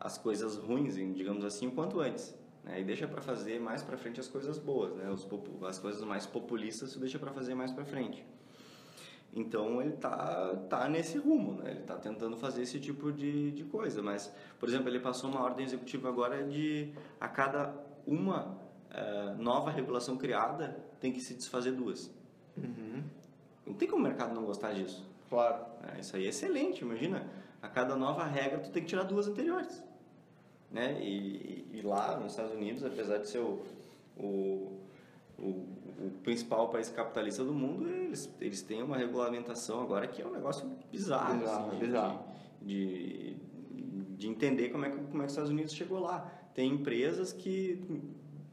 as 0.00 0.18
coisas 0.18 0.56
ruins, 0.56 0.96
digamos 0.96 1.44
assim, 1.44 1.68
o 1.68 1.72
quanto 1.72 2.00
antes. 2.00 2.34
Né? 2.64 2.80
E 2.80 2.84
deixa 2.84 3.06
para 3.06 3.20
fazer 3.20 3.60
mais 3.60 3.82
para 3.82 3.96
frente 3.96 4.18
as 4.18 4.28
coisas 4.28 4.58
boas, 4.58 4.94
né? 4.94 5.10
Os 5.10 5.26
as 5.68 5.78
coisas 5.78 6.02
mais 6.02 6.26
populistas 6.26 6.92
tu 6.92 6.98
deixa 6.98 7.18
para 7.18 7.32
fazer 7.32 7.54
mais 7.54 7.70
para 7.70 7.84
frente. 7.84 8.25
Então 9.34 9.80
ele 9.80 9.92
tá, 9.92 10.54
tá 10.68 10.88
nesse 10.88 11.16
rumo, 11.16 11.54
né? 11.54 11.70
Ele 11.70 11.80
tá 11.80 11.96
tentando 11.96 12.36
fazer 12.36 12.62
esse 12.62 12.78
tipo 12.78 13.10
de, 13.10 13.50
de 13.52 13.64
coisa. 13.64 14.02
Mas, 14.02 14.32
por 14.58 14.68
exemplo, 14.68 14.88
ele 14.88 15.00
passou 15.00 15.30
uma 15.30 15.42
ordem 15.42 15.64
executiva 15.64 16.08
agora 16.08 16.44
de 16.44 16.92
a 17.18 17.28
cada 17.28 17.74
uma 18.06 18.58
eh, 18.90 19.34
nova 19.38 19.70
regulação 19.70 20.18
criada 20.18 20.76
tem 21.00 21.12
que 21.12 21.20
se 21.20 21.34
desfazer 21.34 21.72
duas. 21.72 22.12
Uhum. 22.56 23.02
Não 23.66 23.74
tem 23.74 23.88
como 23.88 24.04
o 24.04 24.06
mercado 24.06 24.34
não 24.34 24.44
gostar 24.44 24.74
disso. 24.74 25.08
Claro. 25.30 25.64
né? 25.80 25.96
Isso 26.00 26.14
aí 26.14 26.26
é 26.26 26.28
excelente, 26.28 26.82
imagina. 26.82 27.26
A 27.62 27.68
cada 27.68 27.96
nova 27.96 28.24
regra 28.24 28.58
tu 28.58 28.70
tem 28.70 28.82
que 28.82 28.88
tirar 28.88 29.04
duas 29.04 29.26
anteriores. 29.26 29.82
Né? 30.70 31.02
E, 31.02 31.66
e 31.72 31.80
lá 31.82 32.18
nos 32.18 32.32
Estados 32.32 32.52
Unidos, 32.52 32.84
apesar 32.84 33.18
de 33.18 33.28
ser 33.28 33.38
o, 33.38 33.62
o, 34.16 34.78
o, 35.42 36.06
o 36.06 36.11
principal 36.22 36.68
país 36.68 36.88
capitalista 36.88 37.44
do 37.44 37.52
mundo, 37.52 37.88
eles, 37.88 38.30
eles 38.40 38.62
têm 38.62 38.82
uma 38.82 38.96
regulamentação 38.96 39.82
agora 39.82 40.06
que 40.06 40.22
é 40.22 40.26
um 40.26 40.32
negócio 40.32 40.70
bizarro. 40.90 41.38
Bizarro, 41.38 41.66
assim, 41.68 41.78
de- 41.78 41.87
bizarro. 41.87 42.25
De, 42.61 43.37
de 44.16 44.28
entender 44.28 44.68
como 44.70 44.84
é, 44.84 44.90
que, 44.90 44.96
como 44.96 45.16
é 45.16 45.20
que 45.20 45.26
os 45.26 45.32
Estados 45.32 45.50
Unidos 45.50 45.75
chegou 45.75 45.99
lá. 46.00 46.20
Tem 46.54 46.70
empresas 46.70 47.32
que 47.32 47.82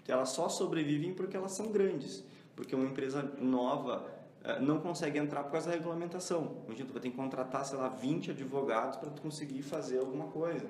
elas 0.07 0.29
só 0.29 0.49
sobrevivem 0.49 1.13
porque 1.13 1.37
elas 1.37 1.51
são 1.51 1.71
grandes. 1.71 2.23
Porque 2.55 2.75
uma 2.75 2.85
empresa 2.85 3.21
nova 3.39 4.05
eh, 4.43 4.59
não 4.59 4.79
consegue 4.79 5.19
entrar 5.19 5.43
por 5.43 5.51
causa 5.51 5.69
da 5.69 5.75
regulamentação. 5.75 6.63
Imagina, 6.65 6.87
tu 6.87 6.93
vai 6.93 7.01
ter 7.01 7.09
que 7.11 7.15
contratar, 7.15 7.63
sei 7.65 7.77
lá, 7.77 7.89
20 7.89 8.31
advogados 8.31 8.97
para 8.97 9.09
tu 9.11 9.21
conseguir 9.21 9.61
fazer 9.61 9.99
alguma 9.99 10.25
coisa. 10.27 10.67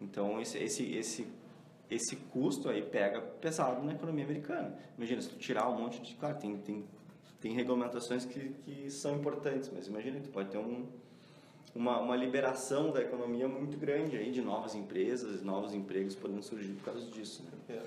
Então, 0.00 0.40
esse, 0.40 0.58
esse, 0.58 0.84
esse, 0.94 1.26
esse 1.90 2.16
custo 2.16 2.68
aí 2.68 2.82
pega 2.82 3.20
pesado 3.20 3.84
na 3.84 3.94
economia 3.94 4.24
americana. 4.24 4.76
Imagina, 4.96 5.22
se 5.22 5.28
tu 5.28 5.36
tirar 5.36 5.68
um 5.68 5.78
monte 5.78 6.00
de... 6.00 6.14
Claro, 6.14 6.38
tem, 6.38 6.56
tem, 6.58 6.84
tem 7.40 7.54
regulamentações 7.54 8.24
que, 8.24 8.50
que 8.64 8.90
são 8.90 9.16
importantes, 9.16 9.70
mas 9.74 9.86
imagina, 9.86 10.20
tu 10.20 10.28
pode 10.28 10.50
ter 10.50 10.58
um, 10.58 10.86
uma, 11.74 11.98
uma 12.00 12.16
liberação 12.16 12.90
da 12.90 13.00
economia 13.00 13.48
muito 13.48 13.76
grande 13.76 14.16
aí 14.16 14.30
de 14.30 14.42
novas 14.42 14.74
empresas, 14.74 15.42
novos 15.42 15.72
empregos 15.72 16.14
podendo 16.14 16.42
surgir 16.42 16.72
por 16.74 16.84
causa 16.84 17.06
disso, 17.10 17.42
né? 17.44 17.76
É. 17.76 17.82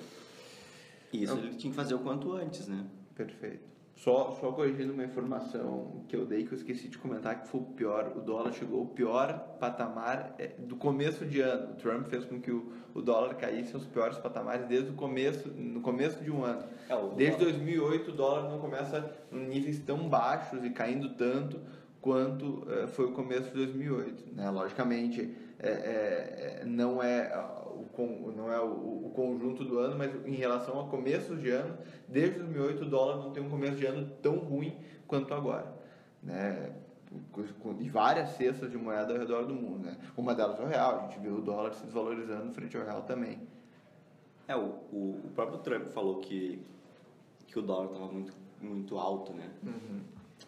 Isso 1.14 1.34
ele 1.34 1.56
tinha 1.56 1.72
que 1.72 1.76
fazer 1.76 1.94
o 1.94 2.00
quanto 2.00 2.32
antes, 2.32 2.68
né? 2.68 2.86
Perfeito. 3.16 3.71
Só, 4.04 4.36
só 4.42 4.52
corrigindo 4.52 4.94
uma 4.94 5.04
informação 5.04 6.04
que 6.08 6.16
eu 6.16 6.26
dei 6.26 6.44
que 6.44 6.52
eu 6.52 6.58
esqueci 6.58 6.88
de 6.88 6.98
comentar 6.98 7.40
que 7.40 7.48
foi 7.48 7.62
o 7.62 7.66
pior. 7.66 8.12
O 8.16 8.22
dólar 8.22 8.52
chegou 8.52 8.80
ao 8.80 8.86
pior 8.88 9.32
patamar 9.60 10.34
é, 10.40 10.48
do 10.58 10.76
começo 10.76 11.24
de 11.24 11.40
ano. 11.40 11.74
O 11.74 11.76
Trump 11.76 12.08
fez 12.08 12.26
com 12.26 12.42
que 12.42 12.50
o, 12.52 12.72
o 12.96 13.02
dólar 13.04 13.36
caísse 13.36 13.76
aos 13.76 13.86
piores 13.86 14.18
patamares 14.18 14.66
desde 14.66 14.90
o 14.90 14.94
começo, 14.94 15.50
no 15.50 15.82
começo 15.82 16.24
de 16.24 16.32
um 16.32 16.44
ano. 16.44 16.64
É, 16.90 16.96
Desde 17.16 17.38
dólar- 17.38 17.54
2008 17.54 18.10
o 18.10 18.14
dólar 18.16 18.50
não 18.50 18.58
começa 18.60 19.16
em 19.32 19.46
níveis 19.48 19.78
tão 19.78 20.10
baixos 20.10 20.66
e 20.66 20.72
caindo 20.72 21.10
tanto 21.10 21.60
quanto 22.02 22.66
eh, 22.72 22.88
foi 22.88 23.06
o 23.06 23.12
começo 23.12 23.50
de 23.52 23.54
2008. 23.54 24.34
Né? 24.36 24.50
Logicamente, 24.50 25.32
é, 25.60 25.70
é, 25.70 26.60
é, 26.62 26.66
não 26.66 27.04
é, 27.04 27.32
o, 27.72 28.34
não 28.36 28.52
é 28.52 28.60
o, 28.60 29.08
o 29.08 29.12
conjunto 29.16 29.64
do 29.64 29.80
ano, 29.80 29.98
mas 29.98 30.14
em 30.26 30.36
relação 30.36 30.80
a 30.80 30.88
começos 30.88 31.42
de 31.42 31.50
ano, 31.50 31.78
desde 32.08 32.40
2008 32.40 32.84
o 32.84 32.90
dólar 32.90 33.18
não 33.18 33.32
tem 33.32 33.44
um 33.44 33.50
começo 33.50 33.78
de 33.78 33.86
ano 33.86 34.10
tão 34.22 34.38
ruim 34.38 34.78
quanto 35.08 35.34
agora. 35.34 35.74
Né? 36.22 36.74
E 37.80 37.90
várias 37.90 38.30
cestas 38.32 38.72
de 38.72 38.78
moeda 38.78 39.14
ao 39.14 39.20
redor 39.20 39.46
do 39.46 39.54
mundo. 39.54 39.86
Né? 39.86 39.98
Uma 40.16 40.34
delas 40.34 40.60
é 40.60 40.64
o 40.64 40.68
real, 40.68 41.00
a 41.00 41.02
gente 41.08 41.20
viu 41.20 41.36
o 41.36 41.42
dólar 41.42 41.74
se 41.74 41.84
desvalorizando 41.84 42.54
frente 42.54 42.78
ao 42.78 42.84
real 42.84 43.02
também. 43.02 43.40
É, 44.48 44.56
o, 44.56 44.80
o, 44.92 45.22
o 45.26 45.32
próprio 45.34 45.60
Trump 45.60 45.88
falou 45.88 46.20
que, 46.20 46.64
que 47.48 47.60
o 47.60 47.62
dólar 47.62 47.88
estava 47.88 48.12
muito, 48.12 48.34
muito 48.62 48.98
alto, 48.98 49.34
né? 49.34 49.50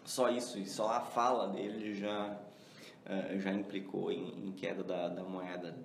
Só 0.04 0.30
isso, 0.30 0.58
e 0.60 0.66
só 0.66 0.90
a 0.90 1.02
fala 1.02 1.48
dele 1.48 1.94
já, 1.94 2.38
eh, 3.06 3.38
já 3.40 3.54
implicou 3.54 4.12
em, 4.12 4.48
em 4.48 4.52
queda 4.52 4.84
da, 4.84 5.08
da 5.08 5.24
moeda. 5.24 5.78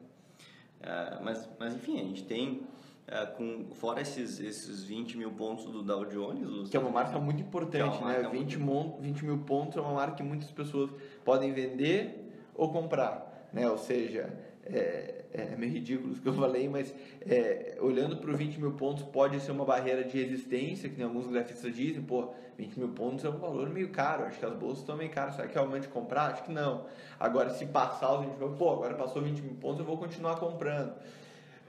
Eh, 0.80 1.18
mas, 1.22 1.48
mas 1.58 1.74
enfim, 1.74 2.00
a 2.00 2.04
gente 2.04 2.24
tem, 2.24 2.62
eh, 3.06 3.26
com, 3.26 3.66
fora 3.74 4.00
esses, 4.00 4.38
esses 4.40 4.84
20 4.84 5.16
mil 5.18 5.30
pontos 5.32 5.64
do 5.66 5.82
Dow 5.82 6.04
Jones... 6.04 6.68
Que 6.68 6.76
é 6.76 6.80
uma 6.80 6.90
marca 6.90 7.18
muito 7.18 7.42
importante, 7.42 7.82
é 7.82 7.84
uma 7.84 8.08
né? 8.08 8.14
marca 8.14 8.28
20, 8.30 8.58
muito- 8.58 8.60
mon, 8.60 9.00
20 9.00 9.24
mil 9.24 9.38
pontos 9.38 9.76
é 9.76 9.80
uma 9.80 9.94
marca 9.94 10.16
que 10.16 10.22
muitas 10.22 10.50
pessoas 10.50 10.90
podem 11.24 11.52
vender 11.52 12.24
ou 12.54 12.70
comprar, 12.72 13.48
né? 13.52 13.68
Ou 13.68 13.78
seja, 13.78 14.32
é, 14.64 15.17
é 15.32 15.56
meio 15.56 15.72
ridículo 15.72 16.12
isso 16.12 16.22
que 16.22 16.28
eu 16.28 16.34
falei, 16.34 16.68
mas 16.68 16.94
é, 17.20 17.76
olhando 17.80 18.16
para 18.16 18.30
os 18.30 18.38
20 18.38 18.58
mil 18.60 18.72
pontos 18.72 19.04
pode 19.04 19.38
ser 19.40 19.52
uma 19.52 19.64
barreira 19.64 20.04
de 20.04 20.22
resistência, 20.22 20.88
que 20.88 20.96
nem 20.96 21.06
alguns 21.06 21.26
grafistas 21.26 21.74
dizem, 21.74 22.02
pô, 22.02 22.32
20 22.56 22.78
mil 22.78 22.88
pontos 22.88 23.24
é 23.24 23.28
um 23.28 23.38
valor 23.38 23.68
meio 23.70 23.90
caro, 23.90 24.24
acho 24.24 24.38
que 24.38 24.44
as 24.44 24.54
bolsas 24.54 24.80
estão 24.80 24.96
meio 24.96 25.10
caras, 25.10 25.36
será 25.36 25.46
que 25.46 25.56
é 25.56 25.60
o 25.60 25.66
momento 25.66 25.82
de 25.82 25.88
comprar? 25.88 26.32
Acho 26.32 26.44
que 26.44 26.52
não. 26.52 26.86
Agora, 27.20 27.50
se 27.50 27.66
passar 27.66 28.14
os 28.14 28.26
20 28.26 28.36
mil, 28.36 28.50
pô, 28.50 28.70
agora 28.70 28.94
passou 28.94 29.22
20 29.22 29.40
mil 29.40 29.54
pontos, 29.54 29.80
eu 29.80 29.84
vou 29.84 29.98
continuar 29.98 30.36
comprando. 30.36 30.94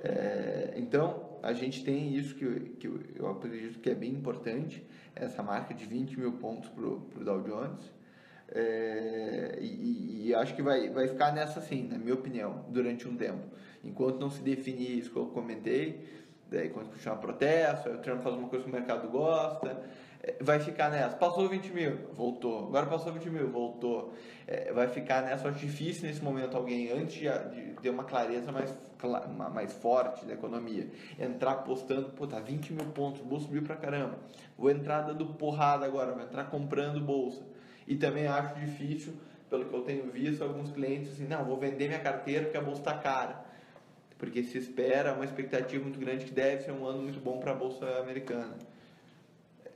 É, 0.02 0.74
então, 0.78 1.38
a 1.44 1.54
gente 1.54 1.84
tem 1.84 2.16
isso 2.16 2.36
que, 2.36 2.46
que 2.80 2.88
eu 2.88 3.30
acredito 3.30 3.80
que 3.80 3.90
é 3.90 3.96
bem 3.96 4.12
importante, 4.12 4.84
essa 5.16 5.44
marca 5.44 5.74
de 5.74 5.86
20 5.86 6.20
mil 6.20 6.32
pontos 6.34 6.70
para 6.70 6.86
o 6.86 7.24
Dow 7.24 7.42
Jones. 7.42 7.99
É, 8.52 9.58
e, 9.62 10.28
e- 10.30 10.36
acho 10.36 10.56
que 10.56 10.62
vai, 10.62 10.90
vai 10.90 11.08
ficar 11.08 11.32
nessa 11.34 11.60
assim, 11.60 11.88
na 11.88 11.98
minha 11.98 12.14
opinião, 12.14 12.66
durante 12.70 13.08
um 13.08 13.16
tempo. 13.16 13.44
Enquanto 13.84 14.20
não 14.20 14.30
se 14.30 14.42
definir 14.42 14.98
isso 15.00 15.12
que 15.12 15.18
eu 15.18 15.28
comentei, 15.28 16.08
daí 16.50 16.70
quando 16.70 16.90
continuar 16.90 17.18
protesto, 17.18 17.90
aí 17.90 17.96
o 17.96 18.00
Trump 18.00 18.22
faz 18.22 18.36
uma 18.36 18.48
coisa 18.48 18.66
que 18.66 18.70
o 18.72 18.74
mercado 18.74 19.08
gosta, 19.10 19.82
é, 20.22 20.36
vai 20.42 20.60
ficar 20.60 20.90
nessa. 20.92 21.16
Passou 21.16 21.48
20 21.48 21.72
mil, 21.72 21.98
voltou. 22.14 22.68
Agora 22.68 22.86
passou 22.88 23.14
20 23.14 23.30
mil, 23.30 23.48
voltou. 23.50 24.14
É, 24.46 24.72
vai 24.74 24.88
ficar 24.88 25.22
nessa. 25.22 25.48
Acho 25.48 25.60
difícil 25.60 26.08
nesse 26.08 26.22
momento 26.24 26.58
alguém, 26.58 26.92
antes 26.92 27.16
de, 27.16 27.30
de 27.30 27.74
ter 27.82 27.90
uma 27.90 28.04
clareza 28.04 28.52
mais, 28.52 28.74
mais 29.54 29.72
forte 29.74 30.26
da 30.26 30.34
economia, 30.34 30.90
entrar 31.18 31.56
postando, 31.58 32.10
pô, 32.10 32.28
tá 32.28 32.40
20 32.40 32.74
mil 32.74 32.86
pontos, 32.88 33.22
o 33.22 33.26
bolso 33.26 33.46
subiu 33.46 33.64
pra 33.64 33.76
caramba. 33.78 34.18
Vou 34.58 34.70
entrar 34.70 35.02
dando 35.04 35.26
porrada 35.26 35.86
agora, 35.86 36.12
vou 36.12 36.24
entrar 36.24 36.46
comprando 36.46 37.00
bolsa. 37.00 37.44
E 37.90 37.96
também 37.96 38.28
acho 38.28 38.54
difícil, 38.60 39.14
pelo 39.50 39.66
que 39.66 39.74
eu 39.74 39.82
tenho 39.82 40.12
visto, 40.12 40.44
alguns 40.44 40.72
clientes 40.72 41.14
assim, 41.14 41.26
não, 41.26 41.44
vou 41.44 41.58
vender 41.58 41.88
minha 41.88 42.00
carteira 42.00 42.44
porque 42.44 42.58
a 42.58 42.62
bolsa 42.62 42.82
está 42.82 42.94
cara. 42.94 43.44
Porque 44.16 44.44
se 44.44 44.60
espera 44.60 45.14
uma 45.14 45.26
expectativa 45.26 45.84
muito 45.84 46.00
grande 46.00 46.26
que 46.26 46.32
deve 46.32 46.62
ser 46.62 46.72
um 46.72 46.86
ano 46.86 47.02
muito 47.02 47.20
bom 47.20 47.40
para 47.40 47.52
a 47.52 47.56
bolsa 47.56 47.86
americana. 47.98 48.56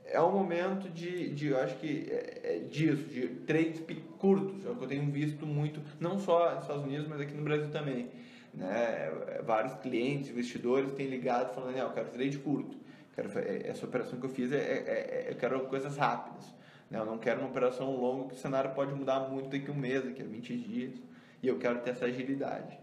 É 0.06 0.20
um 0.20 0.30
momento 0.30 0.88
de, 0.90 1.30
de 1.30 1.48
eu 1.48 1.60
acho 1.60 1.74
que 1.78 2.06
é, 2.08 2.40
é 2.44 2.58
disso, 2.70 3.02
de 3.02 3.26
trades 3.46 3.82
curtos, 4.16 4.64
é 4.64 4.70
o 4.70 4.76
que 4.76 4.84
eu 4.84 4.88
tenho 4.88 5.10
visto 5.10 5.44
muito, 5.44 5.80
não 5.98 6.20
só 6.20 6.54
nos 6.54 6.62
Estados 6.62 6.84
Unidos, 6.84 7.08
mas 7.08 7.20
aqui 7.20 7.34
no 7.34 7.42
Brasil 7.42 7.70
também. 7.72 8.10
Né? 8.52 9.10
Vários 9.44 9.74
clientes, 9.80 10.30
investidores 10.30 10.92
têm 10.92 11.08
ligado 11.08 11.52
falando, 11.52 11.74
não, 11.74 11.88
eu 11.88 11.92
quero 11.92 12.10
trade 12.10 12.38
curto. 12.38 12.76
Quero, 13.16 13.36
é- 13.40 13.66
essa 13.66 13.84
operação 13.84 14.20
que 14.20 14.26
eu 14.26 14.30
fiz, 14.30 14.52
é, 14.52 14.56
é- 14.56 14.60
é- 14.60 15.26
eu 15.30 15.34
quero 15.34 15.58
coisas 15.66 15.96
rápidas. 15.96 16.53
Eu 16.98 17.04
não 17.06 17.18
quero 17.18 17.40
uma 17.40 17.48
operação 17.48 17.94
longa, 17.96 18.28
que 18.28 18.34
o 18.34 18.38
cenário 18.38 18.72
pode 18.74 18.92
mudar 18.94 19.20
muito 19.28 19.48
daqui 19.48 19.68
a 19.70 19.72
um 19.72 19.76
mês, 19.76 20.04
daqui 20.04 20.22
a 20.22 20.24
20 20.24 20.56
dias. 20.56 20.94
E 21.42 21.48
eu 21.48 21.58
quero 21.58 21.80
ter 21.80 21.90
essa 21.90 22.04
agilidade. 22.06 22.78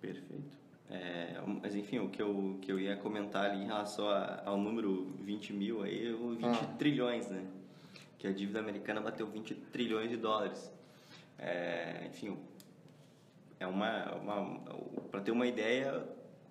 Perfeito. 0.00 0.60
É, 0.90 1.40
mas 1.62 1.74
enfim, 1.74 2.00
o 2.00 2.08
que 2.10 2.20
eu, 2.20 2.58
que 2.60 2.70
eu 2.70 2.78
ia 2.78 2.96
comentar 2.96 3.46
ali 3.50 3.62
em 3.62 3.66
relação 3.66 4.08
a- 4.08 4.42
ao 4.44 4.58
número 4.58 5.06
20 5.20 5.52
mil 5.52 5.82
aí, 5.82 6.12
o 6.12 6.30
20 6.34 6.44
Ah. 6.44 6.74
trilhões, 6.78 7.28
né? 7.28 7.44
Que 8.18 8.26
a 8.26 8.32
dívida 8.32 8.58
americana 8.60 9.00
bateu 9.00 9.26
20 9.26 9.54
trilhões 9.54 10.10
de 10.10 10.16
dólares. 10.16 10.70
É, 11.38 12.06
enfim, 12.08 12.36
é 13.58 13.66
uma, 13.66 14.14
uma 14.16 14.58
para 15.10 15.20
ter 15.20 15.30
uma 15.30 15.46
ideia, 15.46 16.04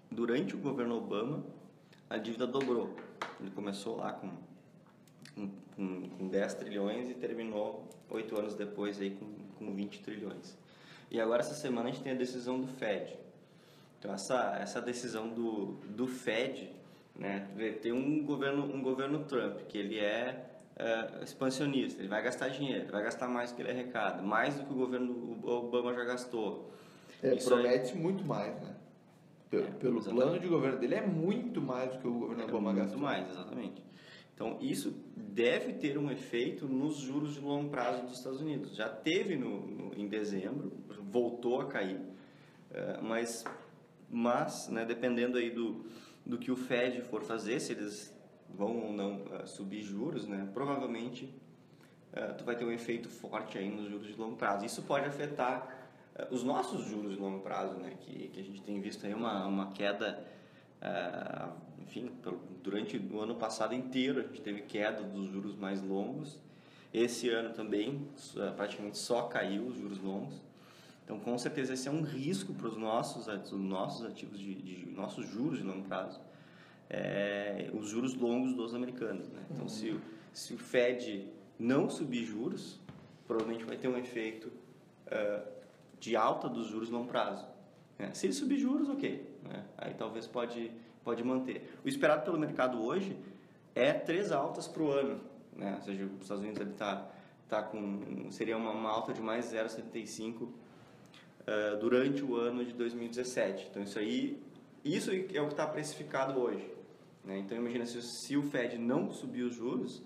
durante 0.09 0.55
o 0.55 0.59
governo 0.59 0.95
Obama, 0.97 1.43
a 2.09 2.17
dívida 2.17 2.47
dobrou. 2.47 2.95
Ele 3.39 3.51
começou 3.51 3.97
lá 3.97 4.11
com, 4.13 4.29
com, 5.35 5.49
com, 5.75 6.09
com 6.09 6.27
10 6.27 6.53
trilhões 6.55 7.09
e 7.09 7.13
terminou 7.13 7.87
oito 8.09 8.37
anos 8.37 8.55
depois 8.55 8.99
aí 8.99 9.11
com, 9.11 9.25
com 9.57 9.73
20 9.73 9.99
trilhões. 10.01 10.57
E 11.09 11.19
agora 11.19 11.41
essa 11.41 11.53
semana 11.53 11.89
a 11.89 11.91
gente 11.91 12.03
tem 12.03 12.13
a 12.13 12.15
decisão 12.15 12.59
do 12.59 12.67
Fed. 12.67 13.17
Então 13.99 14.13
essa, 14.13 14.57
essa 14.59 14.81
decisão 14.81 15.29
do, 15.29 15.73
do 15.95 16.07
Fed, 16.07 16.71
né, 17.15 17.47
tem 17.81 17.91
um 17.91 18.23
governo, 18.25 18.63
um 18.63 18.81
governo 18.81 19.23
Trump 19.25 19.59
que 19.67 19.77
ele 19.77 19.99
é, 19.99 20.49
é, 20.77 21.23
expansionista, 21.23 21.99
ele 22.01 22.07
vai 22.07 22.21
gastar 22.23 22.47
dinheiro, 22.49 22.91
vai 22.91 23.03
gastar 23.03 23.27
mais 23.27 23.51
do 23.51 23.55
que 23.57 23.61
ele 23.61 23.71
arrecada, 23.71 24.21
mais 24.23 24.55
do 24.55 24.65
que 24.65 24.71
o 24.71 24.75
governo 24.75 25.39
Obama 25.43 25.93
já 25.93 26.03
gastou. 26.03 26.71
É, 27.21 27.35
Isso 27.35 27.53
aí- 27.53 27.61
promete 27.61 27.95
muito 27.95 28.23
mais, 28.25 28.59
né? 28.61 28.75
Pelo, 29.49 29.65
É, 29.67 29.71
pelo 29.71 30.01
plano 30.01 30.39
de 30.39 30.47
governo 30.47 30.79
dele, 30.79 30.95
é 30.95 31.05
muito 31.05 31.61
mais 31.61 31.91
do 31.93 31.99
que 31.99 32.07
o 32.07 32.13
governo 32.13 32.41
É 32.41 32.45
Obama 32.45 32.71
muito 32.71 32.83
gastou. 32.83 32.99
mais, 33.01 33.29
exatamente. 33.29 33.83
Então, 34.33 34.57
isso 34.61 34.93
deve 35.15 35.73
ter 35.73 35.97
um 35.97 36.09
efeito 36.11 36.67
nos 36.67 36.97
juros 36.97 37.35
de 37.35 37.39
longo 37.41 37.69
prazo 37.69 38.03
dos 38.03 38.17
Estados 38.17 38.41
Unidos. 38.41 38.75
Já 38.75 38.89
teve 38.89 39.35
no, 39.35 39.65
no- 39.67 39.93
em 39.95 40.07
dezembro, 40.07 40.71
voltou 41.11 41.61
a 41.61 41.65
cair, 41.67 41.99
eh, 42.71 42.99
mas, 43.01 43.43
mas 44.09 44.67
né, 44.69 44.83
dependendo 44.85 45.37
aí 45.37 45.51
do, 45.51 45.85
do 46.25 46.37
que 46.37 46.51
o 46.51 46.55
Fed 46.55 47.01
for 47.01 47.21
fazer, 47.21 47.59
se 47.59 47.73
eles 47.73 48.15
vão 48.49 48.85
ou 48.87 48.93
não 48.93 49.21
eh, 49.31 49.45
subir 49.45 49.81
juros, 49.83 50.27
né, 50.27 50.49
provavelmente 50.53 51.33
eh, 52.13 52.27
tu 52.33 52.43
vai 52.43 52.55
ter 52.55 52.65
um 52.65 52.71
efeito 52.71 53.09
forte 53.09 53.57
aí 53.57 53.69
nos 53.69 53.89
juros 53.89 54.07
de 54.07 54.13
longo 54.19 54.35
prazo. 54.37 54.65
Isso 54.65 54.81
pode 54.83 55.05
afetar 55.05 55.77
os 56.29 56.43
nossos 56.43 56.85
juros 56.85 57.13
de 57.13 57.19
longo 57.19 57.39
prazo, 57.41 57.75
né, 57.77 57.95
que, 57.99 58.27
que 58.29 58.39
a 58.39 58.43
gente 58.43 58.61
tem 58.63 58.81
visto 58.81 59.05
aí 59.05 59.13
uma, 59.13 59.45
uma 59.45 59.71
queda, 59.71 60.25
eh, 60.81 61.49
enfim, 61.91 62.09
durante 62.63 62.97
o 62.97 63.19
ano 63.19 63.35
passado 63.35 63.75
inteiro 63.75 64.21
a 64.21 64.23
gente 64.23 64.41
teve 64.41 64.61
queda 64.61 65.03
dos 65.03 65.27
juros 65.29 65.55
mais 65.57 65.81
longos. 65.81 66.39
Esse 66.93 67.29
ano 67.29 67.53
também 67.53 68.07
eh, 68.37 68.51
praticamente 68.51 68.97
só 68.97 69.23
caiu 69.23 69.65
os 69.67 69.75
juros 69.75 69.99
longos. 69.99 70.41
Então, 71.03 71.19
com 71.19 71.37
certeza, 71.37 71.73
esse 71.73 71.87
é 71.89 71.91
um 71.91 72.01
risco 72.01 72.53
para 72.53 72.67
os 72.67 72.77
nossos, 72.77 73.27
os 73.27 73.51
nossos 73.59 74.05
ativos, 74.05 74.39
de, 74.39 74.55
de- 74.55 74.85
nossos 74.91 75.27
juros 75.27 75.57
de 75.59 75.63
longo 75.65 75.83
prazo, 75.83 76.19
é, 76.89 77.69
os 77.73 77.89
juros 77.89 78.13
longos 78.15 78.53
dos 78.53 78.73
americanos. 78.73 79.27
Né? 79.29 79.41
Então, 79.51 79.67
se, 79.67 79.89
o- 79.89 80.01
se 80.33 80.53
o 80.53 80.57
Fed 80.57 81.27
não 81.59 81.89
subir 81.89 82.23
juros, 82.25 82.79
provavelmente 83.27 83.65
vai 83.65 83.77
ter 83.77 83.87
um 83.89 83.97
efeito 83.97 84.49
eh, 85.07 85.41
de 85.99 86.15
alta 86.15 86.47
dos 86.49 86.67
juros 86.67 86.89
longo 86.89 87.07
prazo. 87.07 87.45
né? 87.99 88.11
Se 88.13 88.25
ele 88.27 88.33
subir 88.33 88.57
juros, 88.57 88.87
ok. 88.89 89.25
né? 89.43 89.65
Aí 89.77 89.93
talvez 89.93 90.27
pode, 90.27 90.71
pode 91.03 91.23
manter. 91.23 91.77
O 91.83 91.87
esperado 91.87 92.23
pelo 92.23 92.37
mercado 92.37 92.83
hoje 92.83 93.17
é 93.75 93.93
três 93.93 94.31
altas 94.31 94.67
para 94.67 94.83
o 94.83 94.91
ano. 94.91 95.19
Né? 95.55 95.75
Ou 95.77 95.81
seja, 95.81 96.05
os 96.05 96.21
Estados 96.21 96.43
Unidos 96.43 96.67
está 96.67 97.09
tá 97.47 97.63
com... 97.63 98.29
Seria 98.31 98.57
uma, 98.57 98.71
uma 98.71 98.89
alta 98.89 99.13
de 99.13 99.21
mais 99.21 99.51
0,75 99.53 100.47
eh, 101.47 101.75
durante 101.77 102.23
o 102.23 102.35
ano 102.35 102.63
de 102.63 102.73
2017. 102.73 103.67
Então, 103.69 103.83
isso 103.83 103.99
aí... 103.99 104.41
Isso 104.83 105.11
é 105.11 105.41
o 105.41 105.45
que 105.45 105.53
está 105.53 105.67
precificado 105.67 106.39
hoje. 106.39 106.67
né? 107.23 107.37
Então, 107.37 107.55
imagina, 107.55 107.85
se, 107.85 108.01
se 108.01 108.35
o 108.35 108.41
Fed 108.41 108.79
não 108.79 109.11
subir 109.11 109.43
os 109.43 109.53
juros, 109.53 110.01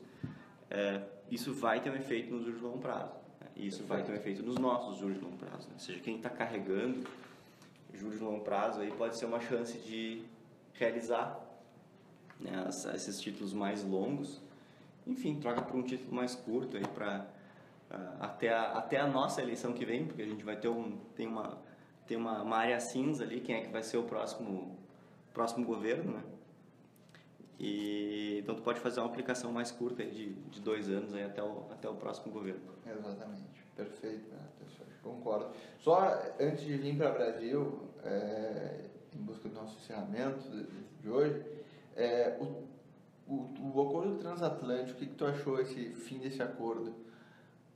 é, 0.69 1.01
isso 1.31 1.53
vai 1.53 1.79
ter 1.79 1.89
um 1.89 1.95
efeito 1.95 2.33
nos 2.33 2.43
juros 2.43 2.59
de 2.59 2.65
longo 2.65 2.79
prazo. 2.79 3.13
né? 3.39 3.47
E 3.55 3.67
isso 3.67 3.83
vai 3.85 4.03
ter 4.03 4.11
um 4.11 4.15
efeito 4.15 4.43
nos 4.43 4.57
nossos 4.57 4.97
juros 4.97 5.17
de 5.17 5.23
longo 5.23 5.37
prazo. 5.37 5.67
né? 5.67 5.73
Ou 5.75 5.79
seja, 5.79 5.99
quem 5.99 6.17
está 6.17 6.29
carregando 6.29 7.07
juros 7.93 8.17
de 8.17 8.23
longo 8.23 8.43
prazo 8.43 8.81
aí 8.81 8.91
pode 8.91 9.17
ser 9.17 9.25
uma 9.25 9.39
chance 9.39 9.77
de 9.77 10.23
realizar 10.77 11.39
né, 12.39 12.67
esses 12.93 13.19
títulos 13.19 13.53
mais 13.53 13.83
longos. 13.83 14.41
Enfim, 15.07 15.39
troca 15.39 15.61
por 15.61 15.75
um 15.75 15.83
título 15.83 16.13
mais 16.13 16.35
curto 16.35 16.77
aí 16.77 16.87
para 16.87 17.27
até 18.19 18.49
a, 18.49 18.73
até 18.73 18.99
a 18.99 19.07
nossa 19.07 19.41
eleição 19.41 19.73
que 19.73 19.85
vem, 19.85 20.05
porque 20.05 20.21
a 20.21 20.25
gente 20.25 20.43
vai 20.43 20.57
ter 20.57 20.67
um 20.67 20.97
tem 21.15 21.27
uma 21.27 21.57
tem 22.07 22.17
uma, 22.17 22.41
uma 22.41 22.57
área 22.57 22.79
cinza 22.79 23.23
ali, 23.23 23.39
quem 23.39 23.55
é 23.55 23.61
que 23.61 23.71
vai 23.71 23.83
ser 23.83 23.97
o 23.97 24.03
próximo 24.03 24.77
próximo 25.33 25.65
governo, 25.65 26.13
né? 26.13 26.23
E 27.59 28.39
então 28.39 28.55
tu 28.55 28.61
pode 28.61 28.79
fazer 28.79 28.99
uma 28.99 29.07
aplicação 29.07 29.51
mais 29.51 29.71
curta 29.71 30.03
de, 30.03 30.33
de 30.33 30.59
dois 30.59 30.89
anos 30.89 31.13
aí 31.13 31.23
até 31.23 31.41
o 31.41 31.67
até 31.71 31.87
o 31.87 31.95
próximo 31.95 32.31
governo. 32.31 32.61
Exatamente, 32.85 33.63
perfeito, 33.75 34.29
né? 34.31 34.39
Concordo. 35.03 35.51
Só 35.77 36.19
antes 36.39 36.61
de 36.61 36.77
vir 36.77 36.97
para 36.97 37.11
o 37.11 37.13
Brasil, 37.13 37.79
é, 38.03 38.85
em 39.15 39.23
busca 39.23 39.47
do 39.47 39.55
nosso 39.55 39.77
encerramento 39.77 40.39
de, 41.01 41.09
hoje, 41.09 41.43
é, 41.95 42.37
o, 42.39 42.65
o, 43.27 43.71
o 43.73 43.81
acordo 43.81 44.17
transatlântico, 44.17 44.97
o 44.97 44.99
que, 44.99 45.05
que 45.07 45.15
tu 45.15 45.25
achou 45.25 45.59
esse 45.59 45.89
fim 45.91 46.19
desse 46.19 46.41
acordo? 46.41 46.93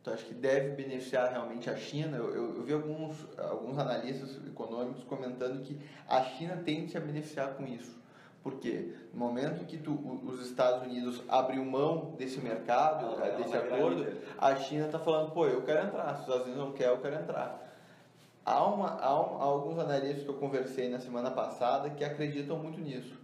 Tu 0.03 0.11
acha 0.11 0.25
que 0.25 0.33
deve 0.33 0.75
beneficiar 0.75 1.31
realmente 1.31 1.69
a 1.69 1.75
China? 1.75 2.17
Eu, 2.17 2.33
eu, 2.33 2.55
eu 2.57 2.63
vi 2.63 2.73
alguns, 2.73 3.27
alguns 3.37 3.77
analistas 3.77 4.37
econômicos 4.47 5.03
comentando 5.03 5.61
que 5.61 5.77
a 6.07 6.23
China 6.23 6.61
tende 6.63 6.97
a 6.97 7.01
beneficiar 7.01 7.55
com 7.55 7.65
isso. 7.65 7.99
Por 8.41 8.55
quê? 8.55 8.93
No 9.13 9.19
momento 9.19 9.65
que 9.65 9.77
tu, 9.77 9.93
os 10.25 10.47
Estados 10.47 10.87
Unidos 10.87 11.21
abriu 11.27 11.63
mão 11.65 12.15
desse 12.17 12.39
mercado, 12.39 13.17
desse 13.37 13.55
acordo, 13.55 14.07
a 14.37 14.55
China 14.55 14.85
está 14.85 14.97
falando, 14.97 15.31
pô, 15.31 15.45
eu 15.45 15.61
quero 15.63 15.87
entrar. 15.87 16.13
Se 16.15 16.21
os 16.21 16.21
Estados 16.21 16.43
Unidos 16.43 16.63
não 16.63 16.71
querem, 16.71 16.93
eu 16.93 17.01
quero 17.01 17.15
entrar. 17.15 17.68
Há, 18.49 18.65
uma, 18.65 18.89
há, 18.99 19.13
um- 19.21 19.37
há 19.37 19.43
alguns 19.43 19.77
analistas 19.77 20.23
que 20.23 20.29
eu 20.29 20.33
conversei 20.33 20.89
na 20.89 20.99
semana 20.99 21.29
passada 21.29 21.91
que 21.91 22.03
acreditam 22.03 22.57
muito 22.57 22.81
nisso. 22.81 23.15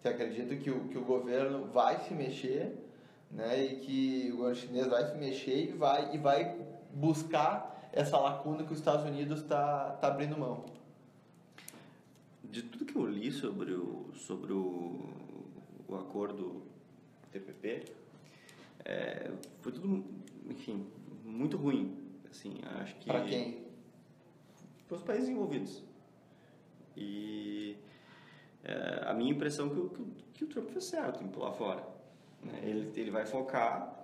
Que 0.00 0.08
acreditam 0.08 0.56
que 0.56 0.70
o, 0.70 0.88
que 0.88 0.96
o 0.96 1.04
governo 1.04 1.66
vai 1.66 2.00
se 2.04 2.14
mexer, 2.14 2.74
né, 3.30 3.62
e 3.62 3.76
que 3.80 4.30
o 4.32 4.36
governo 4.38 4.56
chinês 4.56 4.86
vai 4.86 5.04
se 5.06 5.18
mexer 5.18 5.68
e 5.68 5.72
vai, 5.72 6.14
e 6.14 6.18
vai 6.18 6.56
buscar 6.94 7.90
essa 7.92 8.16
lacuna 8.18 8.64
que 8.64 8.72
os 8.72 8.78
Estados 8.78 9.04
Unidos 9.04 9.40
está 9.42 9.90
tá 10.00 10.08
abrindo 10.08 10.38
mão. 10.38 10.64
De 12.42 12.62
tudo 12.62 12.86
que 12.86 12.96
eu 12.96 13.04
li 13.06 13.30
sobre 13.30 13.74
o, 13.74 14.06
sobre 14.14 14.54
o, 14.54 15.10
o 15.86 15.94
acordo 15.94 16.62
TPP, 17.32 17.84
é, 18.82 19.30
foi 19.60 19.72
tudo, 19.72 20.02
enfim, 20.48 20.86
muito 21.22 21.58
ruim. 21.58 21.94
Assim, 22.30 22.54
acho 22.80 22.94
que 22.96 23.06
Para 23.06 23.24
quem? 23.24 23.67
Para 24.88 24.96
os 24.96 25.02
países 25.02 25.28
envolvidos. 25.28 25.84
E 26.96 27.76
é, 28.64 29.04
a 29.06 29.14
minha 29.14 29.30
impressão 29.30 29.66
é 29.66 29.70
que, 29.70 29.78
o- 29.78 29.88
que, 30.34 30.44
o- 30.44 30.48
Trump 30.48 30.70
fez 30.70 30.84
certo 30.84 31.22
em 31.22 31.28
pular 31.28 31.52
fora. 31.52 31.84
né? 32.42 32.58
Ele, 32.62 32.90
ele 32.96 33.10
vai 33.10 33.26
focar 33.26 33.94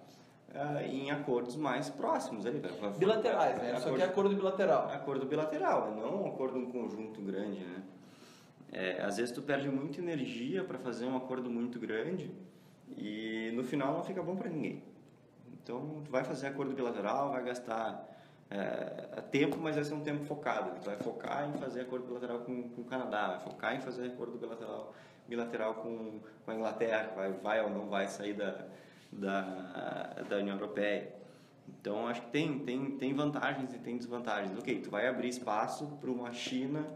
é, 0.52 0.86
em 0.86 1.10
acordos 1.10 1.56
mais 1.56 1.88
próximos. 1.90 2.44
Ele 2.44 2.60
vai, 2.60 2.70
vai 2.70 2.78
focar- 2.80 2.98
Bilaterais, 2.98 3.56
né? 3.58 3.70
Só 3.72 3.78
acordo- 3.78 3.96
que 3.96 4.02
é 4.02 4.06
acordo 4.06 4.36
bilateral. 4.36 4.88
acordo 4.90 5.26
bilateral, 5.26 5.90
né? 5.90 6.00
não 6.02 6.24
um 6.24 6.26
acordo 6.28 6.58
em 6.58 6.66
conjunto 6.66 7.20
grande, 7.22 7.60
né? 7.64 7.82
É, 8.72 9.02
às 9.02 9.16
vezes 9.16 9.32
tu 9.32 9.40
perde 9.42 9.68
muita 9.68 10.00
energia 10.00 10.64
para 10.64 10.78
fazer 10.78 11.06
um 11.06 11.16
acordo 11.16 11.48
muito 11.48 11.78
grande 11.78 12.30
e 12.96 13.52
no 13.54 13.62
final 13.64 13.94
não 13.94 14.02
fica 14.04 14.20
bom 14.22 14.34
para 14.36 14.48
ninguém. 14.50 14.82
Então 15.62 16.02
tu 16.04 16.10
vai 16.10 16.24
fazer 16.24 16.48
acordo 16.48 16.74
bilateral, 16.74 17.30
vai 17.30 17.44
gastar 17.44 18.04
é, 18.50 19.20
tempo, 19.30 19.58
mas 19.60 19.74
vai 19.74 19.84
ser 19.84 19.94
um 19.94 20.00
tempo 20.00 20.24
focado. 20.24 20.78
Tu 20.80 20.86
vai 20.86 20.96
focar 20.96 21.48
em 21.48 21.58
fazer 21.58 21.82
acordo 21.82 22.06
bilateral 22.06 22.40
com, 22.40 22.68
com 22.70 22.82
o 22.82 22.84
Canadá, 22.84 23.28
vai 23.28 23.40
focar 23.40 23.76
em 23.76 23.80
fazer 23.80 24.06
acordo 24.06 24.38
bilateral, 24.38 24.94
bilateral 25.28 25.74
com, 25.74 26.20
com 26.44 26.50
a 26.50 26.54
Inglaterra, 26.54 27.12
vai, 27.14 27.32
vai 27.32 27.62
ou 27.62 27.70
não 27.70 27.88
vai 27.88 28.08
sair 28.08 28.34
da, 28.34 28.66
da, 29.10 30.22
da 30.28 30.36
União 30.36 30.56
Europeia. 30.56 31.12
Então 31.68 32.06
acho 32.06 32.20
que 32.22 32.30
tem, 32.30 32.58
tem, 32.60 32.98
tem 32.98 33.14
vantagens 33.14 33.72
e 33.72 33.78
tem 33.78 33.96
desvantagens. 33.96 34.56
Ok, 34.58 34.80
tu 34.80 34.90
vai 34.90 35.06
abrir 35.06 35.28
espaço 35.28 35.86
para 36.00 36.10
uma 36.10 36.32
China 36.32 36.86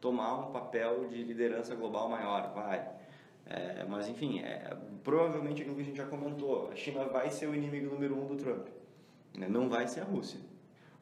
tomar 0.00 0.48
um 0.48 0.52
papel 0.52 1.08
de 1.08 1.22
liderança 1.22 1.74
global 1.74 2.08
maior, 2.08 2.52
vai. 2.54 2.88
É, 3.46 3.84
mas 3.88 4.08
enfim, 4.08 4.40
é, 4.40 4.76
provavelmente 5.02 5.62
aquilo 5.62 5.74
que 5.74 5.82
a 5.82 5.84
gente 5.84 5.96
já 5.96 6.06
comentou, 6.06 6.70
a 6.70 6.76
China 6.76 7.04
vai 7.04 7.30
ser 7.30 7.48
o 7.48 7.54
inimigo 7.54 7.92
número 7.92 8.16
um 8.16 8.26
do 8.26 8.36
Trump, 8.36 8.68
né? 9.36 9.48
não 9.48 9.68
vai 9.68 9.88
ser 9.88 10.00
a 10.00 10.04
Rússia. 10.04 10.40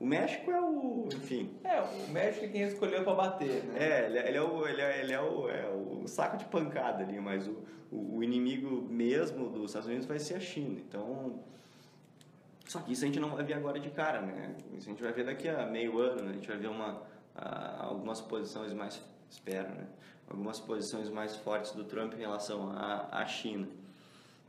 O 0.01 0.07
México 0.07 0.51
é 0.51 0.61
o, 0.61 1.09
enfim, 1.13 1.51
É, 1.65 1.81
o 1.81 2.11
México 2.13 2.45
é 2.45 2.49
quem 2.49 2.63
escolheu 2.63 3.03
para 3.03 3.15
bater, 3.15 3.65
né? 3.65 3.75
é, 3.79 4.07
ele, 4.07 4.19
é- 4.19 4.29
ele 4.29 4.37
é, 4.39 4.43
o, 4.43 4.67
ele, 4.67 4.81
é, 4.81 5.01
ele 5.01 5.13
é, 5.13 5.21
o, 5.21 5.49
é 5.51 5.69
o 5.69 6.07
saco 6.07 6.37
de 6.37 6.45
pancada 6.45 7.03
ali, 7.03 7.19
mas 7.21 7.49
o, 7.49 7.57
o, 7.91 8.19
o 8.19 8.23
inimigo 8.23 8.81
mesmo 8.89 9.49
dos 9.49 9.71
Estados 9.71 9.89
Unidos 9.89 10.07
vai 10.07 10.21
ser 10.21 10.35
a 10.37 10.41
China. 10.41 10.79
Então, 10.89 11.41
só 12.67 12.79
que 12.81 12.93
isso 12.93 13.03
a 13.05 13.07
gente 13.09 13.19
não 13.19 13.31
vai 13.31 13.43
ver 13.45 13.55
agora 13.55 13.81
de 13.81 13.91
cara, 13.91 14.21
né? 14.21 14.55
Isso 14.77 14.89
a 14.89 14.93
gente 14.93 15.03
vai 15.03 15.13
ver 15.13 15.25
daqui 15.25 15.49
a 15.49 15.67
meio 15.67 15.99
ano, 15.99 16.23
né? 16.23 16.31
A 16.31 16.35
gente 16.35 16.47
vai 16.47 16.59
ver 16.59 16.69
uma, 16.69 17.03
algumas 17.81 18.21
posições 18.21 18.73
mais, 18.73 19.03
espero, 19.29 19.69
né? 19.71 19.87
Algumas 20.31 20.61
posições 20.61 21.09
mais 21.11 21.35
fortes 21.37 21.73
do 21.73 21.83
Trump 21.85 22.13
em 22.15 22.19
relação 22.21 22.71
à, 22.71 23.09
à 23.11 23.27
China. 23.27 23.67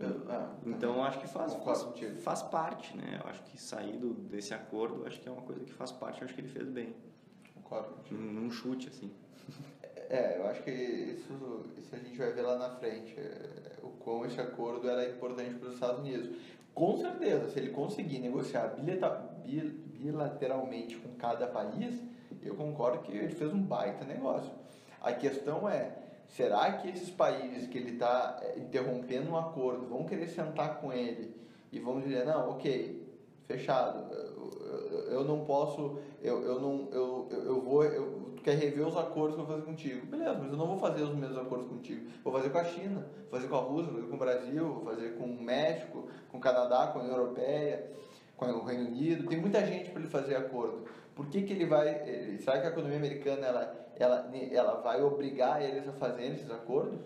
Ah, 0.01 0.53
Então, 0.65 0.95
eu 0.95 1.03
acho 1.03 1.19
que 1.19 1.27
faz, 1.27 1.53
faz, 1.55 1.85
faz 2.23 2.41
parte, 2.43 2.95
né? 2.95 3.19
Eu 3.23 3.29
acho 3.29 3.43
que 3.43 3.59
sair 3.59 3.97
do, 3.97 4.13
desse 4.13 4.53
acordo, 4.53 5.05
acho 5.05 5.19
que 5.19 5.27
é 5.27 5.31
uma 5.31 5.41
coisa 5.41 5.63
que 5.63 5.73
faz 5.73 5.91
parte, 5.91 6.23
acho 6.23 6.33
que 6.33 6.41
ele 6.41 6.47
fez 6.47 6.67
bem. 6.69 6.95
concordo. 7.53 7.95
Num, 8.11 8.17
num 8.33 8.51
chute, 8.51 8.87
assim. 8.87 9.11
É, 10.09 10.37
eu 10.39 10.47
acho 10.47 10.63
que 10.63 10.71
isso, 10.71 11.65
isso 11.77 11.93
a 11.93 11.99
gente 11.99 12.17
vai 12.17 12.31
ver 12.31 12.41
lá 12.43 12.57
na 12.57 12.69
frente. 12.71 13.13
é, 13.19 13.77
O 13.83 13.89
quão 13.89 14.25
esse 14.25 14.39
acordo 14.39 14.89
era 14.89 15.07
importante 15.09 15.55
para 15.55 15.67
os 15.67 15.73
Estados 15.75 15.99
Unidos. 15.99 16.35
Com 16.73 16.97
certeza, 16.97 17.49
se 17.49 17.59
ele 17.59 17.71
conseguir 17.71 18.19
negociar 18.19 18.73
bilateralmente 19.99 20.95
com 20.97 21.09
cada 21.15 21.45
país, 21.47 22.01
eu 22.41 22.55
concordo 22.55 22.99
que 22.99 23.11
ele 23.11 23.33
fez 23.35 23.53
um 23.53 23.61
baita 23.61 24.05
negócio. 24.05 24.51
A 25.01 25.11
questão 25.13 25.67
é, 25.67 25.95
será 26.29 26.71
que 26.73 26.89
esses 26.89 27.09
países 27.09 27.67
que 27.67 27.77
ele 27.77 27.91
está 27.93 28.41
interrompendo 28.57 29.31
um 29.31 29.37
acordo 29.37 29.87
vão 29.87 30.05
querer 30.05 30.27
sentar 30.27 30.79
com 30.79 30.91
ele 30.93 31.35
e 31.71 31.79
vão 31.79 31.99
dizer, 31.99 32.25
não, 32.25 32.51
ok, 32.51 33.07
fechado, 33.45 34.13
eu, 34.13 34.51
eu- 34.61 35.11
eu 35.11 35.23
não 35.23 35.43
posso, 35.45 35.97
eu, 36.21 36.41
eu 36.43 36.59
não, 36.59 36.87
eu, 36.91 37.27
eu 37.31 37.61
vou, 37.61 37.83
eu, 37.83 38.31
tu 38.35 38.41
quer 38.43 38.55
rever 38.55 38.87
os 38.87 38.95
acordos 38.95 39.35
que 39.35 39.41
eu 39.41 39.45
vou 39.45 39.55
fazer 39.55 39.65
contigo. 39.65 40.05
Beleza, 40.05 40.35
mas 40.39 40.51
eu 40.51 40.57
não 40.57 40.67
vou 40.67 40.77
fazer 40.77 41.01
os 41.03 41.15
mesmos 41.15 41.37
acordos 41.37 41.67
contigo. 41.67 42.09
Vou 42.23 42.31
fazer 42.31 42.49
com 42.51 42.57
a 42.59 42.63
China, 42.63 43.05
vou 43.29 43.31
fazer 43.39 43.47
com 43.47 43.55
a 43.55 43.59
Rússia, 43.59 43.91
vou 43.91 43.95
fazer 43.95 44.07
com 44.09 44.15
o 44.15 44.19
Brasil, 44.19 44.73
vou 44.73 44.85
fazer 44.85 45.09
com 45.17 45.23
o 45.25 45.41
México, 45.41 46.07
com 46.31 46.37
o 46.37 46.41
Canadá, 46.41 46.87
com 46.87 46.99
a 46.99 47.01
União 47.01 47.17
Europeia, 47.17 47.91
com 48.37 48.45
o 48.45 48.63
Reino 48.63 48.85
Unido. 48.87 49.27
Tem 49.27 49.39
muita 49.39 49.65
gente 49.65 49.89
para 49.89 49.99
ele 50.01 50.09
fazer 50.09 50.35
acordo. 50.35 50.85
Por 51.15 51.25
que, 51.27 51.41
que 51.41 51.51
ele 51.53 51.65
vai, 51.65 51.87
eh, 51.89 52.37
será 52.39 52.59
que 52.61 52.67
a 52.67 52.69
economia 52.69 52.97
americana, 52.97 53.45
ela, 53.47 53.88
ela, 54.03 54.31
ela 54.51 54.81
vai 54.81 55.01
obrigar 55.03 55.61
eles 55.61 55.87
a 55.87 55.93
fazerem 55.93 56.33
esses 56.33 56.49
acordos? 56.49 56.99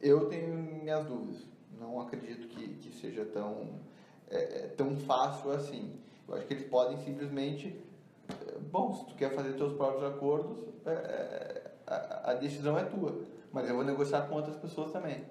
Eu 0.00 0.28
tenho 0.28 0.54
minhas 0.54 1.04
dúvidas. 1.06 1.46
Não 1.80 2.00
acredito 2.00 2.46
que, 2.48 2.68
que 2.74 2.92
seja 2.92 3.24
tão, 3.24 3.80
é, 4.28 4.36
é, 4.36 4.66
tão 4.76 4.94
fácil 4.96 5.50
assim. 5.52 5.98
Eu 6.28 6.34
acho 6.34 6.46
que 6.46 6.54
eles 6.54 6.68
podem 6.68 6.98
simplesmente. 6.98 7.80
é, 8.28 8.58
Bom, 8.70 8.92
se 8.92 9.06
tu 9.06 9.14
quer 9.14 9.34
fazer 9.34 9.54
teus 9.54 9.72
próprios 9.72 10.04
acordos, 10.04 10.58
é, 10.84 10.90
é, 10.90 11.70
a, 11.86 12.30
a 12.32 12.34
decisão 12.34 12.78
é 12.78 12.84
tua. 12.84 13.22
Mas 13.52 13.68
eu 13.68 13.74
vou 13.74 13.84
negociar 13.84 14.22
com 14.28 14.34
outras 14.34 14.56
pessoas 14.56 14.92
também. 14.92 15.24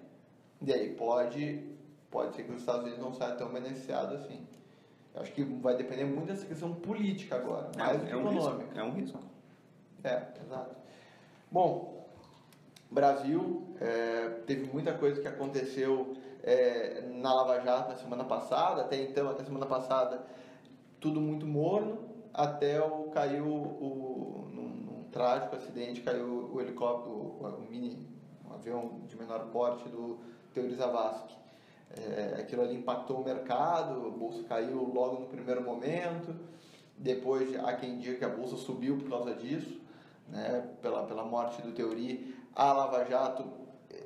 E 0.61 0.73
aí 0.73 0.95
pode, 0.95 1.69
pode 2.09 2.35
ser 2.35 2.43
que 2.43 2.51
os 2.51 2.59
Estados 2.61 2.81
Unidos 2.81 2.99
não 2.99 3.13
saiam 3.13 3.38
tão 3.38 3.53
beneficiados 3.53 4.21
assim. 4.21 4.47
Eu 5.13 5.21
acho 5.21 5.31
que 5.31 5.43
vai 5.43 5.77
depender 5.77 6.05
muito 6.05 6.27
dessa 6.27 6.45
questão 6.45 6.73
política 6.73 7.35
agora, 7.35 7.69
mais 7.77 7.99
do 7.99 8.05
que 8.05 8.11
é 8.11 8.17
um 8.17 8.27
risco. 8.27 8.49
econômica. 8.49 8.79
É 8.79 8.83
um 8.83 8.91
risco. 8.91 9.19
É, 10.05 10.21
exato. 10.45 10.75
Bom, 11.51 12.05
Brasil, 12.91 13.75
é, 13.81 14.29
teve 14.45 14.71
muita 14.71 14.93
coisa 14.93 15.19
que 15.19 15.27
aconteceu 15.27 16.15
é, 16.43 17.01
na 17.11 17.33
Lava 17.33 17.59
Jato 17.61 17.89
na 17.89 17.95
semana 17.95 18.23
passada, 18.23 18.83
até 18.83 19.01
então, 19.01 19.27
até 19.27 19.43
semana 19.43 19.65
passada, 19.65 20.23
tudo 20.99 21.19
muito 21.19 21.47
morno, 21.47 21.97
até 22.31 22.79
o, 22.79 23.05
caiu 23.05 23.47
o, 23.47 24.47
num, 24.53 24.67
num 24.67 25.03
trágico 25.11 25.55
acidente, 25.55 26.01
caiu 26.01 26.51
o 26.53 26.61
helicóptero, 26.61 27.15
o, 27.15 27.43
o 27.43 27.67
mini, 27.67 28.07
um 28.47 28.53
avião 28.53 28.99
de 29.07 29.17
menor 29.17 29.47
porte 29.47 29.89
do 29.89 30.19
Teori 30.53 30.75
Zavascki. 30.75 31.35
É, 31.97 32.41
aquilo 32.41 32.61
ali 32.61 32.75
impactou 32.75 33.21
o 33.21 33.23
mercado, 33.23 34.05
a 34.05 34.09
bolsa 34.11 34.43
caiu 34.43 34.83
logo 34.83 35.21
no 35.21 35.27
primeiro 35.27 35.63
momento, 35.63 36.35
depois 36.95 37.55
há 37.55 37.73
quem 37.73 37.97
diga 37.97 38.19
que 38.19 38.25
a 38.25 38.29
bolsa 38.29 38.55
subiu 38.55 38.97
por 38.97 39.09
causa 39.09 39.33
disso, 39.33 39.83
né, 40.27 40.63
pela, 40.81 41.03
pela 41.03 41.23
morte 41.23 41.61
do 41.61 41.71
Teori, 41.71 42.35
a 42.55 42.71
Lava 42.73 43.05
Jato 43.05 43.43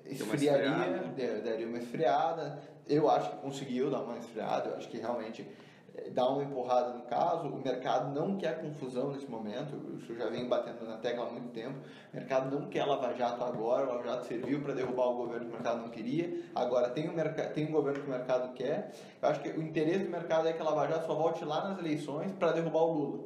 esfriaria, 0.05 0.69
da- 1.15 1.49
daria 1.49 1.67
uma 1.67 1.77
esfriada. 1.77 2.59
Eu 2.87 3.09
acho 3.09 3.29
que 3.31 3.35
conseguiu 3.37 3.89
dar 3.91 4.01
uma 4.01 4.17
esfriada, 4.17 4.69
eu 4.69 4.77
acho 4.77 4.89
que 4.89 4.97
realmente 4.97 5.47
eh, 5.95 6.09
dar 6.09 6.27
uma 6.29 6.43
empurrada 6.43 6.93
no 6.93 7.03
caso. 7.03 7.47
O 7.47 7.61
mercado 7.63 8.11
não 8.19 8.35
quer 8.35 8.59
confusão 8.61 9.11
nesse 9.11 9.27
momento, 9.29 9.75
isso 9.97 10.15
já 10.15 10.27
vem 10.27 10.47
batendo 10.47 10.83
na 10.87 10.97
tecla 10.97 11.27
há 11.27 11.29
muito 11.31 11.49
tempo. 11.49 11.77
O 12.11 12.15
mercado 12.17 12.49
não 12.59 12.67
quer 12.67 12.85
Lava 12.85 13.13
Jato 13.13 13.43
agora, 13.43 13.85
o 13.85 13.89
Lava 13.93 14.03
Jato 14.07 14.25
serviu 14.25 14.61
para 14.63 14.73
derrubar 14.73 15.07
o 15.09 15.15
governo 15.17 15.45
que 15.45 15.51
o 15.51 15.53
mercado 15.53 15.81
não 15.81 15.89
queria, 15.89 16.41
agora 16.55 16.89
tem 16.89 17.07
um, 17.07 17.15
tem 17.53 17.67
um 17.67 17.71
governo 17.71 18.01
que 18.01 18.07
o 18.07 18.11
mercado 18.11 18.53
quer. 18.53 18.91
Eu 19.21 19.29
acho 19.29 19.39
que 19.41 19.49
o 19.49 19.61
interesse 19.61 20.05
do 20.05 20.09
mercado 20.11 20.47
é 20.47 20.53
que 20.53 20.61
a 20.61 20.65
Lava 20.65 20.87
Jato 20.87 21.05
só 21.05 21.13
volte 21.13 21.45
lá 21.45 21.67
nas 21.69 21.77
eleições 21.77 22.31
para 22.31 22.51
derrubar 22.53 22.81
o 22.81 22.91
Lula, 22.93 23.23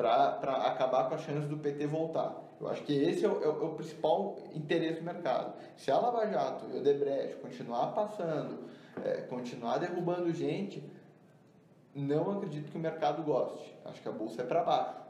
para 0.00 0.56
acabar 0.66 1.08
com 1.08 1.14
a 1.14 1.18
chance 1.18 1.46
do 1.46 1.58
PT 1.58 1.86
voltar. 1.86 2.34
Eu 2.60 2.68
acho 2.68 2.82
que 2.82 2.92
esse 2.92 3.24
é 3.24 3.28
o, 3.28 3.42
é 3.42 3.48
o, 3.48 3.62
é 3.62 3.64
o 3.66 3.74
principal 3.74 4.36
interesse 4.54 5.00
do 5.00 5.04
mercado. 5.04 5.54
Se 5.76 5.90
a 5.90 5.98
Lava 5.98 6.26
Jato 6.26 6.66
e 6.72 6.78
o 6.78 6.82
Debrecht 6.82 7.36
continuar 7.36 7.88
passando, 7.88 8.58
é, 9.04 9.22
continuar 9.22 9.78
derrubando 9.78 10.32
gente, 10.32 10.82
não 11.94 12.32
acredito 12.32 12.70
que 12.70 12.76
o 12.76 12.80
mercado 12.80 13.22
goste. 13.22 13.74
Acho 13.84 14.00
que 14.00 14.08
a 14.08 14.12
bolsa 14.12 14.42
é 14.42 14.44
para 14.44 14.62
baixo. 14.62 15.00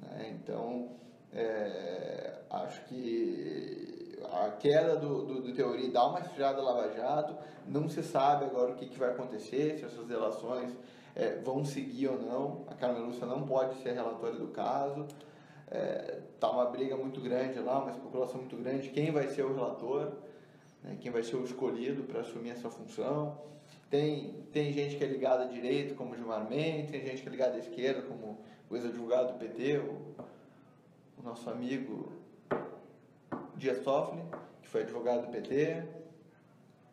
Né? 0.00 0.36
Então, 0.36 0.90
é, 1.32 2.34
acho 2.50 2.84
que 2.84 4.18
a 4.32 4.50
queda 4.50 4.96
do, 4.96 5.24
do, 5.24 5.42
do, 5.42 5.92
dá 5.92 6.06
uma 6.06 6.20
esfriada 6.20 6.62
Lava 6.62 6.92
Jato. 6.94 7.36
Não 7.66 7.88
se 7.88 8.02
sabe 8.02 8.44
agora 8.44 8.72
o 8.72 8.74
que, 8.74 8.86
que 8.86 8.98
vai 8.98 9.10
acontecer, 9.10 9.78
se 9.78 9.84
essas 9.84 10.08
relações 10.08 10.72
é, 11.16 11.40
vão 11.42 11.64
seguir 11.64 12.08
ou 12.08 12.20
não. 12.20 12.64
A 12.68 12.74
Carmen 12.74 13.02
Lúcia 13.02 13.26
não 13.26 13.46
pode 13.46 13.82
ser 13.82 13.92
relatória 13.92 14.38
do 14.38 14.48
caso. 14.48 15.06
É, 15.68 16.20
tá 16.38 16.50
uma 16.50 16.66
briga 16.66 16.94
muito 16.94 17.20
grande 17.20 17.58
lá, 17.58 17.80
uma 17.80 17.90
especulação 17.90 18.38
muito 18.38 18.56
grande. 18.56 18.90
Quem 18.90 19.10
vai 19.10 19.28
ser 19.28 19.42
o 19.42 19.54
relator? 19.54 20.12
Né? 20.84 20.98
Quem 21.00 21.10
vai 21.10 21.22
ser 21.22 21.36
o 21.36 21.44
escolhido 21.44 22.04
para 22.04 22.20
assumir 22.20 22.50
essa 22.50 22.68
função? 22.68 23.40
Tem, 23.88 24.44
tem 24.52 24.72
gente 24.72 24.96
que 24.96 25.04
é 25.04 25.06
ligada 25.06 25.44
à 25.44 25.46
direita, 25.46 25.94
como 25.94 26.12
o 26.12 26.16
Gilmar 26.16 26.48
Mendes, 26.48 26.90
tem 26.90 27.00
gente 27.00 27.22
que 27.22 27.28
é 27.28 27.30
ligada 27.30 27.56
à 27.56 27.58
esquerda, 27.58 28.02
como 28.02 28.38
o 28.68 28.76
ex-advogado 28.76 29.32
do 29.32 29.38
PT, 29.38 29.78
o, 29.78 30.14
o, 31.18 31.22
nosso 31.22 31.48
amigo 31.48 32.12
Dias 33.56 33.78
Toffoli, 33.78 34.22
que 34.60 34.68
foi 34.68 34.82
advogado 34.82 35.26
do 35.26 35.32
PT. 35.32 35.82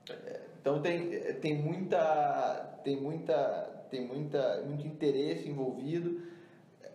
É, 0.09 0.41
então 0.61 0.81
tem, 0.81 1.09
tem 1.41 1.57
muita 1.57 2.79
tem 2.83 2.99
muita 2.99 3.82
tem 3.93 4.07
muita 4.07 4.61
muito 4.65 4.85
interesse 4.85 5.47
envolvido 5.47 6.21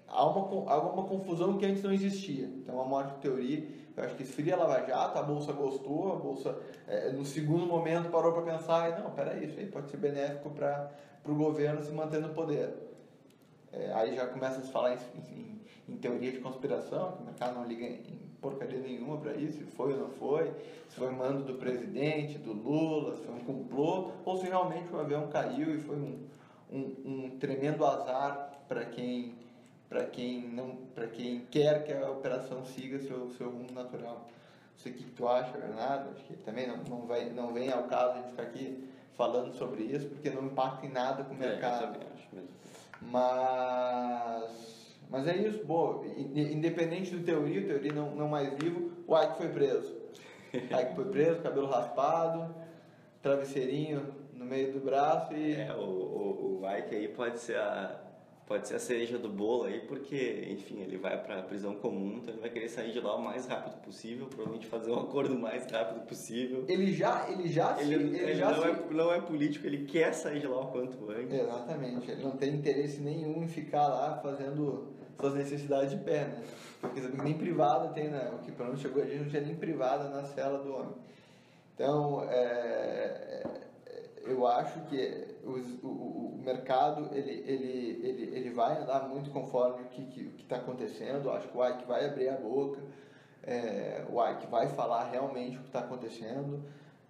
há 0.07 0.27
uma 0.27 0.71
há 0.71 0.81
uma 0.81 1.05
confusão 1.05 1.57
que 1.57 1.67
antes 1.67 1.83
não 1.83 1.93
existia 1.93 2.47
então 2.47 2.81
a 2.81 2.85
morte 2.85 3.15
de 3.15 3.21
teoria 3.21 3.67
eu 3.99 4.05
acho 4.05 4.15
que 4.15 4.23
esfria 4.23 4.55
a 4.55 4.59
Lava 4.59 4.87
Jato, 4.87 5.19
a 5.19 5.23
Bolsa 5.23 5.53
gostou, 5.53 6.13
a 6.13 6.17
Bolsa, 6.17 6.57
é, 6.87 7.11
no 7.11 7.25
segundo 7.25 7.67
momento, 7.67 8.11
parou 8.11 8.33
para 8.33 8.43
pensar, 8.43 8.97
não, 9.01 9.11
peraí, 9.11 9.47
isso 9.47 9.59
aí 9.59 9.67
pode 9.67 9.91
ser 9.91 9.97
benéfico 9.97 10.51
para 10.51 10.89
o 11.27 11.35
governo 11.35 11.83
se 11.83 11.91
manter 11.91 12.21
no 12.21 12.29
poder. 12.29 12.73
É, 13.73 13.93
aí 13.95 14.15
já 14.15 14.29
começa 14.29 14.61
a 14.61 14.63
se 14.63 14.71
falar 14.71 14.95
em, 14.95 14.99
em, 15.33 15.61
em, 15.89 15.97
teoria 15.97 16.31
de 16.31 16.39
conspiração, 16.39 17.11
que 17.13 17.23
o 17.23 17.27
mercado 17.27 17.57
não 17.57 17.67
liga 17.67 17.85
em 17.85 18.29
porcaria 18.41 18.79
nenhuma 18.79 19.17
para 19.19 19.35
isso, 19.35 19.59
se 19.59 19.65
foi 19.65 19.93
ou 19.95 19.99
não 19.99 20.11
foi, 20.11 20.53
se 20.89 20.95
foi 20.95 21.11
mando 21.11 21.43
do 21.43 21.55
presidente, 21.55 22.39
do 22.39 22.53
Lula, 22.53 23.17
se 23.17 23.23
foi 23.23 23.35
um 23.35 23.41
complô, 23.41 24.13
ou 24.25 24.37
se 24.37 24.47
realmente 24.47 24.95
o 24.95 25.01
avião 25.01 25.27
caiu 25.27 25.75
e 25.75 25.81
foi 25.81 25.97
um, 25.97 26.21
um, 26.71 26.95
um 27.05 27.39
tremendo 27.39 27.85
azar 27.85 28.51
para 28.69 28.85
quem 28.85 29.35
para 29.89 30.05
quem 30.05 30.43
não 30.49 30.77
para 30.95 31.07
quem 31.07 31.41
quer 31.51 31.85
que 31.85 31.93
a 31.93 32.11
operação 32.11 32.65
siga 32.65 32.99
seu 33.01 33.31
seu 33.31 33.51
rumo 33.51 33.73
natural. 33.73 34.27
Não 34.79 34.83
sei 34.83 34.93
o 34.93 34.95
que 34.95 35.05
tu 35.11 35.27
acha, 35.27 35.59
Bernardo. 35.59 36.11
Acho 36.11 36.25
que 36.25 36.37
também 36.37 36.69
não, 36.69 36.77
não, 36.85 37.07
vai, 37.07 37.31
não 37.31 37.53
vem 37.53 37.73
ao 37.73 37.85
caso 37.85 38.19
gente 38.19 38.31
ficar 38.31 38.43
aqui 38.45 38.89
falando 39.17 39.53
sobre 39.55 39.83
isso, 39.83 40.09
porque 40.09 40.31
não 40.31 40.45
impacta 40.45 40.87
em 40.87 40.91
nada 40.91 41.25
com 41.25 41.35
o 41.35 41.37
é, 41.43 41.49
mercado. 41.49 41.97
Eu 41.97 42.07
acho 42.15 42.29
mesmo. 42.33 42.49
Mas, 43.01 44.97
mas 45.11 45.27
é 45.27 45.37
isso, 45.37 45.65
boa. 45.65 46.07
Independente 46.07 47.11
do 47.11 47.25
teoria, 47.25 47.61
o 47.61 47.67
teoria 47.67 47.93
não, 47.93 48.15
não 48.15 48.29
mais 48.29 48.53
vivo, 48.55 48.93
o 49.07 49.21
Ike 49.21 49.37
foi 49.37 49.49
preso. 49.49 49.97
O 50.55 50.57
Ike 50.81 50.95
foi 50.95 51.05
preso, 51.07 51.43
cabelo 51.43 51.67
raspado, 51.67 52.55
travesseirinho 53.21 54.15
no 54.33 54.45
meio 54.45 54.73
do 54.73 54.81
braço 54.81 55.35
e. 55.35 55.55
É, 55.55 55.75
o, 55.75 55.81
o, 55.81 56.38
o 56.79 56.85
Ike 56.85 56.95
aí 56.95 57.09
pode 57.09 57.39
ser 57.39 57.57
a 57.57 58.05
pode 58.47 58.67
ser 58.67 58.77
a 58.77 58.79
cereja 58.79 59.19
do 59.19 59.29
bolo 59.29 59.65
aí, 59.65 59.81
porque, 59.81 60.49
enfim, 60.51 60.81
ele 60.81 60.97
vai 60.97 61.23
para 61.23 61.41
a 61.41 61.43
prisão 61.43 61.75
comum, 61.75 62.17
então 62.17 62.33
ele 62.33 62.41
vai 62.41 62.49
querer 62.49 62.71
sair 62.71 62.93
de 62.93 62.99
lá 62.99 63.15
o 63.15 63.23
mais 63.23 63.47
rápido 63.47 63.79
possível, 63.83 64.27
provavelmente 64.27 64.67
fazer 64.67 64.91
um 64.91 64.99
acordo 64.99 65.35
o 65.35 65.39
mais 65.39 65.71
rápido 65.71 66.07
possível. 66.07 66.65
Ele 66.67 66.91
já, 66.91 67.29
ele 67.29 67.47
já, 67.47 67.79
ele, 67.79 67.95
se, 67.99 68.05
ele, 68.05 68.19
ele 68.19 68.35
já 68.35 68.51
não, 68.51 68.63
se... 68.63 68.69
é, 68.71 68.91
não 68.91 69.13
é 69.13 69.21
político, 69.21 69.67
ele 69.67 69.85
quer 69.85 70.15
sair 70.15 70.41
de 70.41 70.47
lá 70.47 70.63
o 70.63 70.69
quanto 70.69 71.11
antes. 71.11 71.39
Exatamente, 71.39 72.11
ele 72.11 72.23
não 72.23 72.39
tem 72.39 72.55
interesse 72.55 73.03
nenhum 73.03 73.45
em 73.45 73.49
ficar 73.49 73.87
lá 73.87 74.19
fazendo 74.23 74.95
suas 75.21 75.35
necessidades 75.35 75.91
de 75.91 75.99
pé, 75.99 76.25
né? 76.25 76.43
Porque 76.81 77.01
nem 77.23 77.35
privada 77.35 77.89
tem, 77.89 78.09
né? 78.09 78.33
O 78.33 78.39
que 78.39 78.51
pelo 78.51 78.69
menos 78.69 78.81
chegou 78.81 79.03
a 79.03 79.07
gente 79.07 79.25
não 79.25 79.29
tinha 79.29 79.43
nem 79.43 79.57
privada 79.57 80.09
na 80.09 80.25
cela 80.25 80.59
do 80.61 80.73
homem. 80.73 80.95
Então, 81.75 82.25
é, 82.31 83.68
eu 84.29 84.47
acho 84.47 84.81
que 84.83 85.37
os, 85.45 85.83
o, 85.83 85.89
o, 85.89 86.43
mercado 86.45 87.09
ele, 87.13 87.31
ele, 87.47 88.01
ele, 88.07 88.37
ele 88.37 88.51
vai 88.51 88.81
andar 88.81 89.09
muito 89.09 89.31
conforme 89.31 89.83
o 89.83 89.87
que 89.87 90.35
está 90.39 90.57
acontecendo. 90.57 91.27
Eu 91.27 91.33
acho 91.33 91.49
que 91.49 91.57
o 91.57 91.67
Ike 91.67 91.85
vai 91.87 92.05
abrir 92.05 92.29
a 92.29 92.37
boca, 92.37 92.81
é, 93.43 94.05
o 94.11 94.25
Ike 94.25 94.47
vai 94.47 94.69
falar 94.69 95.11
realmente 95.11 95.57
o 95.57 95.61
que 95.61 95.67
está 95.67 95.81
acontecendo. 95.81 96.63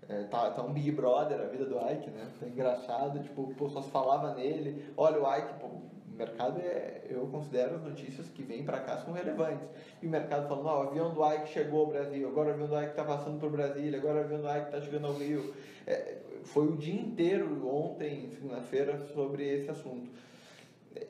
É, 0.09 0.23
tá, 0.25 0.51
tá 0.51 0.63
um 0.63 0.73
Big 0.73 0.91
Brother 0.93 1.39
a 1.41 1.45
vida 1.45 1.67
do 1.67 1.77
Ike, 1.77 2.11
né? 2.11 2.31
Tá 2.41 2.47
engraçado, 2.47 3.21
tipo, 3.23 3.69
só 3.69 3.83
se 3.83 3.91
falava 3.91 4.35
nele. 4.35 4.91
Olha, 4.97 5.21
o 5.21 5.37
Ike, 5.37 5.55
pô, 5.61 5.67
o 5.67 5.98
mercado 6.19 6.61
é. 6.61 7.03
Eu 7.09 7.27
considero 7.29 7.77
as 7.77 7.83
notícias 7.83 8.29
que 8.29 8.43
vêm 8.43 8.65
para 8.65 8.81
cá 8.81 8.99
são 8.99 9.13
relevantes. 9.13 9.67
E 10.03 10.07
o 10.07 10.11
mercado 10.11 10.49
falando, 10.49 10.67
o 10.67 10.89
avião 10.89 11.15
do 11.15 11.25
Ike 11.25 11.49
chegou 11.49 11.81
ao 11.81 11.87
Brasil, 11.87 12.29
agora 12.29 12.51
o 12.51 12.53
avião 12.53 12.69
do 12.69 12.79
Ike 12.79 12.91
está 12.91 13.05
passando 13.05 13.41
por 13.41 13.51
Brasília, 13.51 13.99
agora 13.99 14.21
o 14.21 14.25
avião 14.25 14.41
do 14.41 14.49
Ike 14.49 14.67
está 14.67 14.81
chegando 14.81 15.07
ao 15.07 15.15
Rio. 15.15 15.55
É, 15.87 16.19
foi 16.45 16.67
o 16.67 16.77
dia 16.77 17.01
inteiro 17.01 17.67
ontem, 17.67 18.29
segunda-feira, 18.31 19.07
sobre 19.15 19.49
esse 19.49 19.71
assunto. 19.71 20.11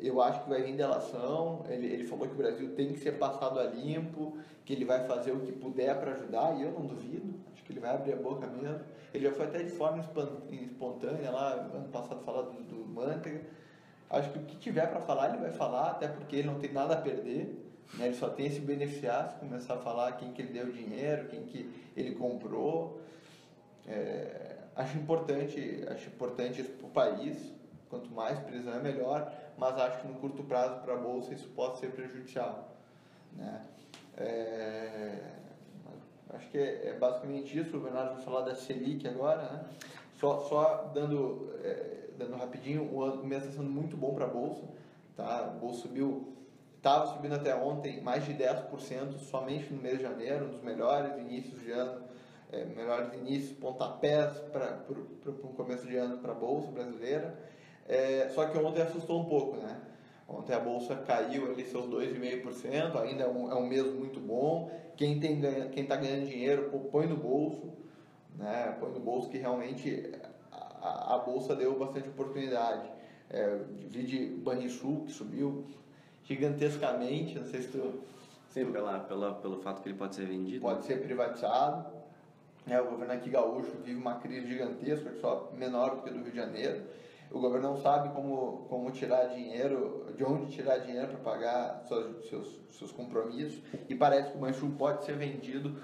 Eu 0.00 0.20
acho 0.20 0.44
que 0.44 0.50
vai 0.50 0.62
vir 0.62 0.76
delação. 0.76 1.64
Ele, 1.68 1.86
ele 1.86 2.04
falou 2.04 2.26
que 2.26 2.34
o 2.34 2.36
Brasil 2.36 2.74
tem 2.74 2.92
que 2.92 3.00
ser 3.00 3.12
passado 3.12 3.58
a 3.58 3.64
limpo, 3.64 4.36
que 4.64 4.72
ele 4.72 4.84
vai 4.84 5.06
fazer 5.06 5.32
o 5.32 5.40
que 5.40 5.52
puder 5.52 5.98
para 5.98 6.12
ajudar, 6.12 6.58
e 6.58 6.62
eu 6.62 6.72
não 6.72 6.86
duvido. 6.86 7.34
Acho 7.52 7.64
que 7.64 7.72
ele 7.72 7.80
vai 7.80 7.94
abrir 7.94 8.12
a 8.12 8.16
boca 8.16 8.46
mesmo. 8.46 8.80
Ele 9.14 9.24
já 9.24 9.32
foi 9.32 9.46
até 9.46 9.62
de 9.62 9.70
forma 9.70 10.04
espontânea 10.50 11.30
lá, 11.30 11.52
ano 11.54 11.88
passado, 11.88 12.22
falar 12.22 12.42
do, 12.42 12.62
do. 12.62 12.88
Acho 14.10 14.30
que 14.30 14.38
o 14.38 14.42
que 14.42 14.56
tiver 14.56 14.86
para 14.86 15.00
falar, 15.00 15.28
ele 15.28 15.38
vai 15.38 15.52
falar, 15.52 15.90
até 15.90 16.08
porque 16.08 16.36
ele 16.36 16.48
não 16.48 16.58
tem 16.58 16.72
nada 16.72 16.94
a 16.94 17.00
perder. 17.00 17.64
Né? 17.94 18.06
Ele 18.06 18.14
só 18.14 18.28
tem 18.28 18.48
a 18.48 18.50
se 18.50 18.60
beneficiar 18.60 19.30
se 19.30 19.36
começar 19.36 19.74
a 19.74 19.78
falar 19.78 20.12
quem 20.12 20.32
que 20.32 20.42
ele 20.42 20.52
deu 20.52 20.70
dinheiro, 20.70 21.28
quem 21.28 21.42
que 21.44 21.70
ele 21.96 22.14
comprou. 22.14 23.00
É, 23.86 24.58
Acho 24.78 24.96
importante, 24.96 25.84
acho 25.90 26.06
importante 26.06 26.60
isso 26.60 26.70
para 26.70 26.86
o 26.86 26.90
país. 26.90 27.52
Quanto 27.90 28.08
mais 28.12 28.38
prisão 28.38 28.74
é 28.74 28.78
melhor, 28.78 29.32
mas 29.56 29.76
acho 29.76 30.02
que 30.02 30.06
no 30.06 30.14
curto 30.20 30.44
prazo 30.44 30.82
para 30.82 30.94
a 30.94 30.96
bolsa 30.96 31.34
isso 31.34 31.48
pode 31.48 31.80
ser 31.80 31.90
prejudicial, 31.90 32.76
né? 33.32 33.62
É, 34.16 35.18
acho 36.34 36.48
que 36.50 36.58
é, 36.58 36.90
é, 36.90 36.92
basicamente 36.92 37.58
isso. 37.58 37.76
O 37.76 37.80
Bernardo 37.80 38.14
vai 38.14 38.22
falar 38.22 38.42
da 38.42 38.54
Selic 38.54 39.08
agora, 39.08 39.42
né? 39.50 39.64
Só, 40.20 40.42
só 40.42 40.92
dando, 40.94 41.52
é, 41.64 42.07
dando 42.18 42.36
rapidinho, 42.36 42.82
o 42.82 43.26
mês 43.26 43.44
está 43.44 43.56
sendo 43.56 43.70
muito 43.70 43.96
bom 43.96 44.14
para 44.14 44.24
a 44.24 44.28
bolsa, 44.28 44.62
tá? 45.16 45.42
Bolsa 45.60 45.82
subiu, 45.82 46.34
estava 46.76 47.06
subindo 47.14 47.34
até 47.34 47.54
ontem 47.54 48.00
mais 48.02 48.24
de 48.24 48.34
10% 48.34 49.18
somente 49.18 49.72
no 49.72 49.80
mês 49.80 49.98
de 49.98 50.02
janeiro, 50.02 50.46
um 50.46 50.50
dos 50.50 50.62
melhores 50.62 51.16
inícios 51.18 51.60
de 51.60 51.70
ano 51.70 52.08
é, 52.50 52.64
melhores 52.64 53.12
inícios, 53.14 53.52
pontapés 53.58 54.36
para 54.52 54.84
um 55.44 55.52
começo 55.52 55.86
de 55.86 55.96
ano 55.96 56.18
para 56.18 56.32
a 56.32 56.34
Bolsa 56.34 56.70
brasileira. 56.70 57.38
É, 57.86 58.30
só 58.34 58.46
que 58.46 58.58
ontem 58.58 58.82
assustou 58.82 59.20
um 59.20 59.24
pouco, 59.24 59.56
né? 59.56 59.80
Ontem 60.26 60.54
a 60.54 60.60
Bolsa 60.60 60.94
caiu 60.96 61.50
ali 61.50 61.64
seus 61.64 61.86
2,5%, 61.86 63.00
ainda 63.00 63.24
é 63.24 63.28
um, 63.28 63.50
é 63.50 63.54
um 63.54 63.66
mês 63.66 63.86
muito 63.94 64.20
bom. 64.20 64.70
Quem 64.96 65.18
está 65.18 65.68
quem 65.70 65.86
tá 65.86 65.96
ganhando 65.96 66.26
dinheiro, 66.26 66.70
põe 66.90 67.06
no 67.06 67.16
bolso, 67.16 67.72
né? 68.36 68.76
põe 68.78 68.90
no 68.92 69.00
bolso 69.00 69.30
que 69.30 69.38
realmente 69.38 70.12
a, 70.82 71.14
a 71.14 71.18
Bolsa 71.18 71.54
deu 71.54 71.78
bastante 71.78 72.08
oportunidade. 72.08 72.88
É, 73.30 73.58
vi 73.88 74.04
de 74.04 74.26
Banrisul, 74.42 75.04
que 75.04 75.12
subiu 75.12 75.64
gigantescamente, 76.24 77.38
não 77.38 77.46
sei 77.46 77.62
se 77.62 77.68
tu... 77.68 78.00
Sim, 78.50 78.72
pela, 78.72 79.00
pela, 79.00 79.34
pelo 79.34 79.60
fato 79.60 79.82
que 79.82 79.88
ele 79.88 79.98
pode 79.98 80.14
ser 80.14 80.26
vendido. 80.26 80.60
Pode 80.60 80.84
ser 80.84 81.02
privatizado. 81.02 81.86
É, 82.66 82.80
o 82.80 82.86
governo 82.90 83.14
aqui 83.14 83.30
gaúcho 83.30 83.72
vive 83.84 83.98
uma 83.98 84.16
crise 84.16 84.46
gigantesca, 84.46 85.12
só 85.20 85.50
menor 85.54 85.96
do 85.96 86.02
que 86.02 86.10
do 86.10 86.22
Rio 86.22 86.30
de 86.30 86.36
Janeiro. 86.36 86.82
O 87.30 87.40
governo 87.40 87.74
não 87.74 87.76
sabe 87.80 88.08
como, 88.14 88.66
como 88.68 88.90
tirar 88.90 89.26
dinheiro, 89.26 90.06
de 90.16 90.24
onde 90.24 90.50
tirar 90.52 90.78
dinheiro 90.78 91.08
para 91.08 91.18
pagar 91.18 91.84
seus, 91.86 92.28
seus, 92.28 92.60
seus 92.70 92.92
compromissos. 92.92 93.62
E 93.88 93.94
parece 93.94 94.30
que 94.30 94.38
o 94.38 94.40
Banchum 94.40 94.70
pode 94.72 95.04
ser 95.04 95.16
vendido 95.16 95.76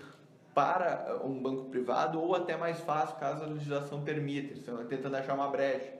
para 0.54 1.20
um 1.24 1.42
banco 1.42 1.64
privado 1.64 2.20
ou 2.20 2.34
até 2.34 2.56
mais 2.56 2.78
fácil 2.80 3.16
caso 3.16 3.42
a 3.42 3.46
legislação 3.46 4.02
permita. 4.02 4.48
Eles 4.48 4.58
estão 4.58 4.84
tentando 4.86 5.16
achar 5.16 5.34
uma 5.34 5.48
brecha. 5.48 5.92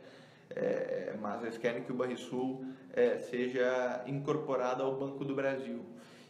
é, 0.54 1.14
mas 1.20 1.42
eles 1.42 1.58
querem 1.58 1.82
que 1.82 1.90
o 1.90 1.94
Banrisul 1.94 2.64
é, 2.92 3.18
seja 3.18 4.02
incorporado 4.06 4.82
ao 4.82 4.94
Banco 4.96 5.24
do 5.24 5.34
Brasil. 5.34 5.84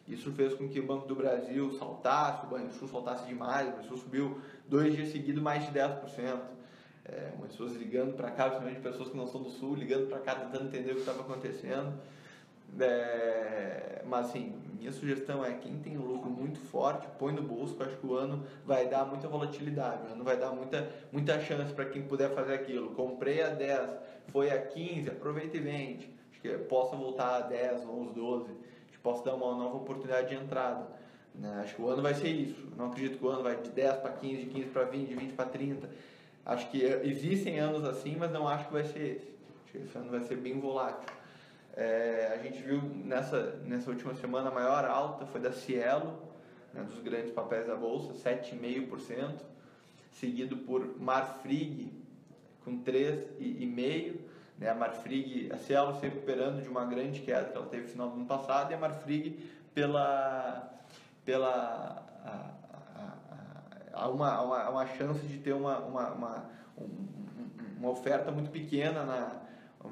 Isso 0.06 0.30
fez 0.32 0.54
com 0.54 0.68
que 0.68 0.80
o 0.80 0.86
Banco 0.86 1.06
do 1.06 1.14
Brasil 1.14 1.72
saltasse, 1.72 2.46
o 2.46 2.48
Banrisul 2.48 2.88
saltasse 2.88 3.26
demais, 3.26 3.68
o 3.68 3.72
Banrisul 3.72 3.96
subiu 3.96 4.40
dois 4.68 4.94
dias 4.94 5.10
seguidos 5.10 5.42
mais 5.42 5.64
de 5.66 5.72
10%. 5.72 6.40
É, 7.06 7.32
muitas 7.36 7.56
pessoas 7.56 7.74
ligando 7.76 8.14
para 8.16 8.30
cá, 8.30 8.44
principalmente 8.44 8.80
pessoas 8.80 9.10
que 9.10 9.16
não 9.16 9.26
são 9.26 9.42
do 9.42 9.50
Sul, 9.50 9.74
ligando 9.74 10.08
para 10.08 10.20
cá 10.20 10.34
tentando 10.34 10.66
entender 10.66 10.92
o 10.92 10.94
que 10.94 11.00
estava 11.00 11.20
acontecendo. 11.20 11.92
É, 12.80 14.02
mas 14.06 14.26
assim, 14.26 14.54
minha 14.78 14.92
sugestão 14.92 15.44
é 15.44 15.52
quem 15.52 15.78
tem 15.78 15.96
um 15.98 16.04
lucro 16.04 16.30
muito 16.30 16.58
forte, 16.58 17.06
põe 17.18 17.32
no 17.32 17.42
bolso, 17.42 17.80
acho 17.82 17.96
que 17.96 18.06
o 18.06 18.14
ano 18.14 18.44
vai 18.64 18.88
dar 18.88 19.04
muita 19.04 19.28
volatilidade, 19.28 20.08
o 20.08 20.12
ano 20.12 20.24
vai 20.24 20.36
dar 20.36 20.50
muita, 20.50 20.88
muita 21.12 21.40
chance 21.40 21.72
para 21.72 21.86
quem 21.86 22.02
puder 22.02 22.34
fazer 22.34 22.54
aquilo. 22.54 22.90
Comprei 22.90 23.42
a 23.42 23.48
10, 23.48 23.90
foi 24.28 24.50
a 24.50 24.60
15, 24.60 25.10
aproveita 25.10 25.56
e 25.56 25.60
vende. 25.60 26.10
Acho 26.30 26.40
que 26.40 26.48
possa 26.64 26.96
voltar 26.96 27.36
a 27.36 27.40
10, 27.40 27.86
11, 27.86 28.14
12, 28.14 28.50
que 28.92 28.98
possa 28.98 29.24
dar 29.24 29.34
uma 29.34 29.54
nova 29.54 29.76
oportunidade 29.76 30.28
de 30.28 30.34
entrada. 30.34 30.86
Né? 31.34 31.60
Acho 31.62 31.74
que 31.74 31.82
o 31.82 31.88
ano 31.88 32.02
vai 32.02 32.14
ser 32.14 32.28
isso. 32.28 32.68
Não 32.76 32.86
acredito 32.86 33.18
que 33.18 33.24
o 33.24 33.28
ano 33.28 33.42
vai 33.42 33.56
de 33.56 33.70
10 33.70 33.96
para 33.96 34.12
15, 34.12 34.44
de 34.44 34.46
15 34.50 34.68
para 34.68 34.84
20, 34.84 35.08
de 35.08 35.14
20 35.14 35.32
para 35.32 35.46
30. 35.46 35.90
Acho 36.46 36.70
que 36.70 36.82
existem 36.82 37.58
anos 37.58 37.84
assim, 37.84 38.16
mas 38.18 38.30
não 38.30 38.46
acho 38.46 38.66
que 38.66 38.72
vai 38.72 38.84
ser 38.84 39.16
esse. 39.16 39.34
Acho 39.64 39.72
que 39.72 39.78
esse 39.78 39.98
ano 39.98 40.10
vai 40.10 40.20
ser 40.20 40.36
bem 40.36 40.60
volátil. 40.60 41.08
É, 41.76 42.32
a 42.32 42.42
gente 42.42 42.62
viu 42.62 42.80
nessa, 42.82 43.56
nessa 43.64 43.90
última 43.90 44.14
semana 44.14 44.48
a 44.48 44.54
maior 44.54 44.84
alta 44.84 45.26
foi 45.26 45.40
da 45.40 45.52
Cielo, 45.52 46.16
né, 46.72 46.82
dos 46.84 47.00
grandes 47.00 47.32
papéis 47.32 47.66
da 47.66 47.74
Bolsa, 47.74 48.12
7,5%, 48.12 49.40
seguido 50.12 50.56
por 50.58 51.00
Marfrig, 51.00 51.92
com 52.64 52.82
3,5%. 52.82 54.20
Né, 54.56 54.68
a 54.68 54.74
Marfrig, 54.74 55.50
a 55.52 55.58
Cielo 55.58 55.98
se 55.98 56.06
recuperando 56.06 56.62
de 56.62 56.68
uma 56.68 56.84
grande 56.84 57.20
queda 57.22 57.46
que 57.46 57.56
ela 57.56 57.66
teve 57.66 57.82
no 57.82 57.88
final 57.88 58.08
do 58.10 58.16
ano 58.16 58.26
passado, 58.26 58.70
e 58.70 58.74
a 58.74 58.78
Marfrig 58.78 59.36
pela, 59.74 60.72
pela 61.24 62.04
a, 62.24 62.50
a, 63.94 64.04
a, 64.04 64.08
uma, 64.08 64.40
uma, 64.42 64.70
uma 64.70 64.86
chance 64.86 65.26
de 65.26 65.38
ter 65.38 65.52
uma, 65.52 65.80
uma, 65.80 66.10
uma, 66.12 66.50
uma 67.76 67.90
oferta 67.90 68.30
muito 68.30 68.52
pequena 68.52 69.04
na, 69.04 69.32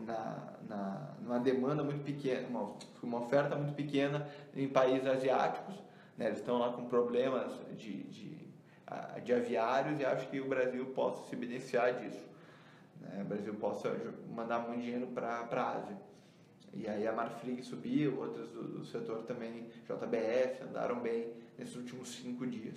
na, 0.06 0.51
na, 0.68 1.14
numa 1.20 1.38
demanda 1.38 1.82
muito 1.82 2.04
pequena, 2.04 2.46
uma, 2.48 2.74
uma 3.02 3.20
oferta 3.20 3.56
muito 3.56 3.74
pequena 3.74 4.28
em 4.54 4.68
países 4.68 5.06
asiáticos. 5.06 5.74
Né? 6.16 6.26
Eles 6.26 6.38
estão 6.38 6.58
lá 6.58 6.72
com 6.72 6.86
problemas 6.86 7.52
de, 7.76 8.04
de, 8.04 8.36
de 9.24 9.32
aviários 9.32 10.00
e 10.00 10.04
acho 10.04 10.28
que 10.28 10.40
o 10.40 10.48
Brasil 10.48 10.84
possa 10.86 11.28
se 11.28 11.36
beneficiar 11.36 11.94
disso. 11.94 12.24
Né? 13.00 13.22
O 13.22 13.24
Brasil 13.24 13.54
possa 13.54 13.94
mandar 14.34 14.60
muito 14.60 14.82
dinheiro 14.82 15.06
para 15.08 15.46
a 15.50 15.76
Ásia. 15.76 15.96
E 16.74 16.88
aí 16.88 17.06
a 17.06 17.12
Marfrig 17.12 17.62
subiu, 17.62 18.18
outras 18.18 18.48
do, 18.48 18.62
do 18.62 18.84
setor 18.84 19.24
também, 19.24 19.66
JBS, 19.86 20.62
andaram 20.62 21.00
bem 21.00 21.32
nesses 21.58 21.76
últimos 21.76 22.14
cinco 22.14 22.46
dias. 22.46 22.76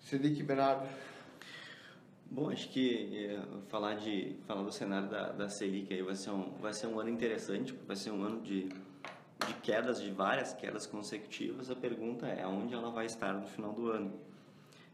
Selic 0.00 0.42
Bernardo. 0.42 0.86
Bom, 2.30 2.50
acho 2.50 2.68
que 2.70 3.26
é, 3.26 3.40
falar 3.68 3.94
de 3.94 4.36
falar 4.46 4.62
do 4.62 4.72
cenário 4.72 5.08
da, 5.08 5.30
da 5.30 5.48
Selic 5.48 5.92
aí 5.92 6.02
vai 6.02 6.14
ser 6.14 6.30
um 6.30 6.50
vai 6.60 6.72
ser 6.72 6.88
um 6.88 6.98
ano 6.98 7.10
interessante, 7.10 7.72
vai 7.86 7.96
ser 7.96 8.10
um 8.10 8.22
ano 8.24 8.40
de, 8.40 8.64
de 8.64 9.54
quedas, 9.62 10.02
de 10.02 10.10
várias 10.10 10.52
quedas 10.52 10.86
consecutivas. 10.86 11.70
A 11.70 11.76
pergunta 11.76 12.26
é 12.26 12.42
aonde 12.42 12.74
ela 12.74 12.90
vai 12.90 13.06
estar 13.06 13.34
no 13.34 13.46
final 13.46 13.72
do 13.72 13.90
ano. 13.90 14.12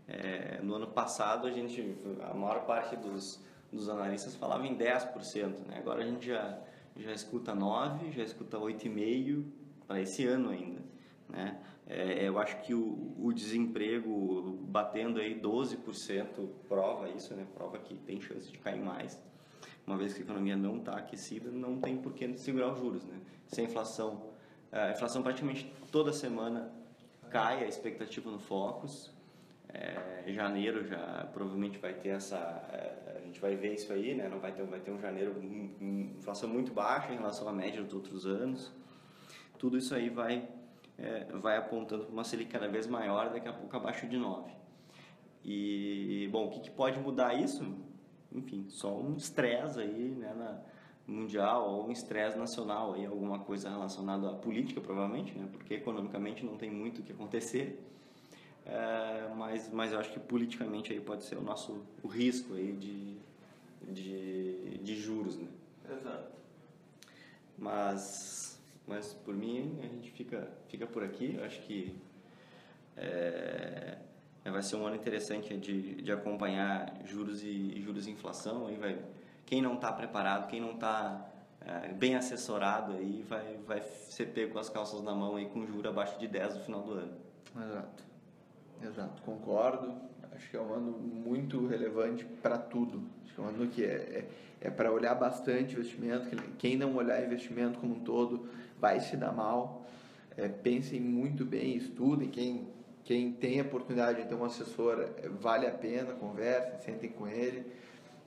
É, 0.07 0.61
no 0.63 0.75
ano 0.75 0.89
passado 0.89 1.47
a 1.47 1.51
gente 1.51 1.97
a 2.31 2.35
maior 2.35 2.67
parte 2.67 2.97
dos, 2.97 3.41
dos 3.73 3.89
analistas 3.89 4.35
falava 4.35 4.67
em 4.67 4.77
10%, 4.77 5.67
né? 5.67 5.79
Agora 5.79 6.03
a 6.03 6.07
gente 6.07 6.27
já 6.27 6.59
já 6.97 7.13
escuta 7.13 7.55
9, 7.55 8.11
já 8.13 8.23
escuta 8.23 8.59
8,5 8.59 9.45
para 9.87 10.01
esse 10.01 10.27
ano 10.27 10.51
ainda, 10.51 10.83
né? 11.29 11.59
É, 11.93 12.29
eu 12.29 12.39
acho 12.39 12.63
que 12.63 12.73
o, 12.73 13.17
o, 13.19 13.33
desemprego 13.33 14.57
batendo 14.63 15.19
aí 15.19 15.35
12% 15.35 16.49
prova 16.69 17.09
isso, 17.09 17.35
né? 17.35 17.45
Prova 17.53 17.79
que 17.79 17.97
tem 17.97 18.21
chance 18.21 18.49
de 18.49 18.59
cair 18.59 18.81
mais. 18.81 19.21
Uma 19.85 19.97
vez 19.97 20.15
que 20.15 20.21
a 20.21 20.23
economia 20.23 20.57
não 20.57 20.77
está 20.77 20.93
aquecida, 20.93 21.51
não 21.51 21.81
tem 21.81 21.97
por 21.97 22.13
que 22.13 22.39
segurar 22.39 22.73
os 22.73 22.79
juros, 22.79 23.05
né? 23.05 23.19
Se 23.49 23.61
a 23.61 23.65
inflação, 23.65 24.31
a 24.71 24.93
inflação 24.93 25.21
praticamente 25.21 25.73
toda 25.91 26.13
semana 26.13 26.73
cai, 27.29 27.65
a 27.65 27.67
expectativa 27.67 28.31
no 28.31 28.39
Focus. 28.39 29.13
É, 29.69 30.33
janeiro 30.33 30.87
já 30.87 31.29
provavelmente 31.33 31.79
vai 31.79 31.95
ter 31.95 32.11
essa, 32.11 32.37
é, 32.73 33.17
a 33.17 33.27
gente 33.27 33.41
vai 33.41 33.57
ver 33.57 33.75
isso 33.75 33.93
aí, 33.93 34.15
né? 34.15 34.29
Não 34.29 34.39
vai 34.39 34.53
ter, 34.53 34.63
vai 34.63 34.79
ter 34.79 34.93
um 34.93 35.01
janeiro 35.01 35.35
inflação 35.81 36.49
muito 36.49 36.73
baixa 36.73 37.13
em 37.13 37.17
relação 37.17 37.49
à 37.49 37.53
média 37.53 37.83
dos 37.83 37.95
outros 37.95 38.27
anos. 38.27 38.73
Tudo 39.59 39.77
isso 39.77 39.93
aí 39.93 40.09
vai 40.09 40.49
é, 41.01 41.25
vai 41.39 41.57
apontando 41.57 42.05
para 42.05 42.13
uma 42.13 42.25
Selic 42.25 42.51
cada 42.51 42.69
vez 42.69 42.87
maior, 42.87 43.31
daqui 43.31 43.49
a 43.49 43.53
pouco 43.53 43.75
abaixo 43.77 44.07
de 44.07 44.17
9. 44.17 44.53
E, 45.45 46.29
bom, 46.31 46.47
o 46.47 46.51
que, 46.51 46.61
que 46.61 46.71
pode 46.71 47.01
mudar 47.01 47.35
isso? 47.35 47.65
Enfim, 48.31 48.67
só 48.69 48.95
um 48.97 49.17
estresse 49.17 49.81
aí, 49.81 50.15
né, 50.17 50.35
na 50.35 50.61
mundial 51.07 51.69
ou 51.69 51.89
um 51.89 51.91
estresse 51.91 52.39
nacional 52.39 52.95
aí, 52.95 53.05
alguma 53.05 53.41
coisa 53.41 53.69
relacionada 53.69 54.31
à 54.31 54.35
política, 54.35 54.81
provavelmente, 54.81 55.37
né, 55.37 55.49
porque 55.51 55.75
economicamente 55.75 56.45
não 56.45 56.57
tem 56.57 56.71
muito 56.71 57.01
o 57.01 57.03
que 57.03 57.13
acontecer. 57.13 57.83
É, 58.65 59.33
mas, 59.35 59.71
mas 59.73 59.93
eu 59.93 59.99
acho 59.99 60.13
que 60.13 60.21
politicamente 60.21 60.93
aí 60.93 61.01
pode 61.01 61.25
ser 61.25 61.37
o 61.37 61.43
nosso 61.43 61.83
o 62.03 62.09
risco 62.09 62.55
aí 62.55 62.73
de, 62.73 63.17
de, 63.91 64.79
de 64.79 64.97
juros, 64.97 65.39
né? 65.39 65.49
Exato. 65.91 66.31
Mas 67.59 68.50
mas 68.91 69.15
por 69.15 69.33
mim 69.33 69.79
a 69.85 69.87
gente 69.87 70.11
fica, 70.11 70.49
fica 70.67 70.85
por 70.85 71.05
aqui. 71.05 71.37
Eu 71.39 71.45
acho 71.45 71.61
que 71.63 71.97
é, 72.97 73.97
vai 74.45 74.63
ser 74.65 74.75
um 74.75 74.85
ano 74.85 74.97
interessante 74.97 75.57
de, 75.57 76.03
de 76.03 76.11
acompanhar 76.11 76.93
juros 77.05 77.45
e 77.45 77.81
juros 77.81 78.09
e 78.09 78.11
inflação. 78.11 78.67
Aí 78.67 78.75
vai, 78.75 78.99
quem 79.47 79.63
não 79.63 79.75
está 79.75 79.93
preparado, 79.93 80.49
quem 80.49 80.61
não 80.61 80.73
está 80.73 81.25
é, 81.61 81.93
bem 81.93 82.17
assessorado 82.17 82.95
aí 82.95 83.25
vai, 83.29 83.59
vai 83.65 83.81
ser 83.81 84.27
pego 84.27 84.55
com 84.55 84.59
as 84.59 84.69
calças 84.69 85.03
na 85.03 85.15
mão 85.15 85.37
aí 85.37 85.47
com 85.47 85.65
juros 85.65 85.87
abaixo 85.87 86.19
de 86.19 86.27
10 86.27 86.57
no 86.57 86.61
final 86.65 86.83
do 86.83 86.93
ano. 86.93 87.13
Exato. 87.57 88.05
Exato, 88.83 89.23
concordo. 89.23 89.95
Acho 90.33 90.51
que 90.51 90.57
é 90.57 90.61
um 90.61 90.73
ano 90.73 90.91
muito 90.91 91.65
relevante 91.69 92.25
para 92.25 92.59
tudo. 92.59 93.03
Acho 93.25 93.35
que 93.35 93.41
é 93.41 93.45
um 93.45 93.47
ano 93.47 93.69
que 93.69 93.85
é, 93.85 93.87
é, 93.87 94.29
é 94.63 94.71
para 94.71 94.91
olhar 94.91 95.15
bastante 95.15 95.75
investimento. 95.75 96.29
Quem 96.59 96.77
não 96.77 96.97
olhar 96.97 97.23
investimento 97.23 97.79
como 97.79 97.95
um 97.95 98.01
todo 98.01 98.49
vai 98.81 99.01
se 99.01 99.17
dar 99.17 99.33
mal. 99.33 99.85
É, 100.37 100.49
pensem 100.49 101.01
muito 101.01 101.45
bem, 101.45 101.77
estudem. 101.77 102.29
Quem, 102.29 102.69
quem 103.05 103.33
tem 103.33 103.61
a 103.61 103.63
oportunidade 103.63 104.23
de 104.23 104.29
ter 104.29 104.35
um 104.35 104.45
assessor, 104.45 105.01
é, 105.01 105.29
vale 105.29 105.67
a 105.67 105.71
pena, 105.71 106.13
conversem, 106.15 106.79
sentem 106.81 107.11
com 107.11 107.29
ele. 107.29 107.65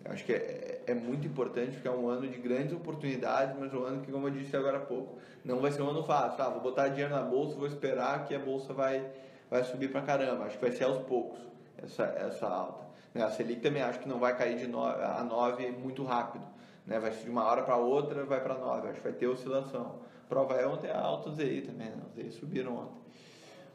Acho 0.06 0.26
que 0.26 0.34
é, 0.34 0.82
é, 0.86 0.94
muito 0.94 1.26
importante 1.26 1.72
porque 1.72 1.88
é 1.88 1.92
um 1.92 2.08
ano 2.10 2.28
de 2.28 2.38
grandes 2.38 2.74
oportunidades, 2.74 3.56
mas 3.58 3.74
um 3.74 3.84
ano 3.84 4.02
que, 4.02 4.12
como 4.12 4.28
eu 4.28 4.32
disse 4.32 4.56
agora 4.56 4.78
há 4.78 4.82
pouco, 4.82 5.18
não 5.46 5.60
vai 5.60 5.72
ser 5.72 5.82
um 5.82 5.89
ano 5.89 6.04
fácil. 6.04 6.44
Ah, 6.44 6.50
vou 6.50 6.62
botar 6.62 6.89
dinheiro 6.89 7.13
na 7.13 7.22
bolsa, 7.22 7.56
vou 7.56 7.68
esperar 7.68 8.26
que 8.26 8.36
a 8.36 8.39
bolsa 8.39 8.74
vai, 8.74 9.10
vai 9.50 9.63
subir 9.63 9.89
pra 9.89 10.02
caramba. 10.02 10.44
Acho 10.46 10.58
que 10.58 10.66
vai 10.66 10.74
ser 10.74 10.84
aos 10.84 10.98
poucos 11.06 11.39
essa, 11.82 12.04
essa 12.04 12.48
alta. 12.48 12.84
Né? 13.13 13.24
A 13.24 13.30
Selic 13.30 13.62
também 13.62 13.82
acho 13.82 14.00
que 14.00 14.10
não 14.10 14.20
vai 14.20 14.36
cair 14.38 14.58
de 14.58 14.68
9, 14.68 15.04
a 15.04 15.24
9 15.24 15.72
muito 15.72 16.04
rápido. 16.04 16.46
Né? 16.86 17.00
Vai 17.00 17.12
ser 17.12 17.24
de 17.24 17.30
uma 17.30 17.46
hora 17.46 17.63
para 17.63 17.78
outra, 17.78 18.26
vai 18.26 18.42
para 18.42 18.56
9. 18.56 18.89
Acho 18.89 18.98
que 18.98 19.04
vai 19.04 19.13
ter 19.13 19.28
oscilação. 19.28 20.00
Prova 20.34 20.56
é 20.56 20.65
ontem 20.65 20.89
a 20.89 21.00
alta 21.00 21.30
do 21.30 21.36
ZI 21.36 21.62
também, 21.62 21.91
né? 21.91 22.02
Os 22.08 22.15
ZI 22.15 22.32
subiram 22.32 22.76
ontem. 22.76 23.00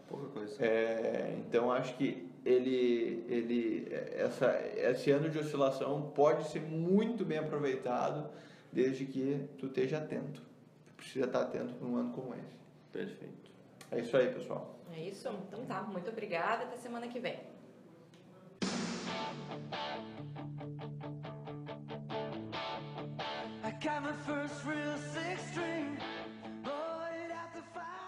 Pouca 0.09 0.27
coisa. 0.27 0.61
É, 0.61 1.37
então 1.39 1.71
acho 1.71 1.97
que 1.97 2.29
ele, 2.45 3.25
ele 3.29 3.89
essa, 4.17 4.61
esse 4.75 5.09
ano 5.13 5.31
de 5.31 5.39
oscilação 5.39 6.11
pode 6.17 6.49
ser 6.49 6.61
muito 6.61 7.25
bem 7.25 7.39
aproveitado 7.39 8.29
desde 8.73 9.05
que 9.05 9.49
tu 9.57 9.67
esteja 9.67 9.99
atento. 9.99 10.43
Tu 10.89 10.95
precisa 10.95 11.27
estar 11.27 11.43
atento 11.43 11.75
para 11.75 11.87
um 11.87 11.97
ano 11.97 12.11
como 12.13 12.35
esse. 12.35 12.59
Perfeito. 12.93 13.53
É 13.93 14.01
isso 14.01 14.17
aí, 14.17 14.27
pessoal. 14.33 14.81
É 14.93 15.01
isso? 15.01 15.29
Então 15.47 15.65
tá, 15.65 15.83
muito 15.83 16.11
obrigada. 16.11 16.65
Até 16.65 16.77
semana 16.79 17.07
que 17.07 17.21
vem. 17.21 17.39
I 23.63 23.71
got 23.81 24.03
my 24.03 24.13
first 24.27 24.65
real 24.65 24.99
six 25.13 25.41
string. 25.51 26.08
fire. 27.79 28.08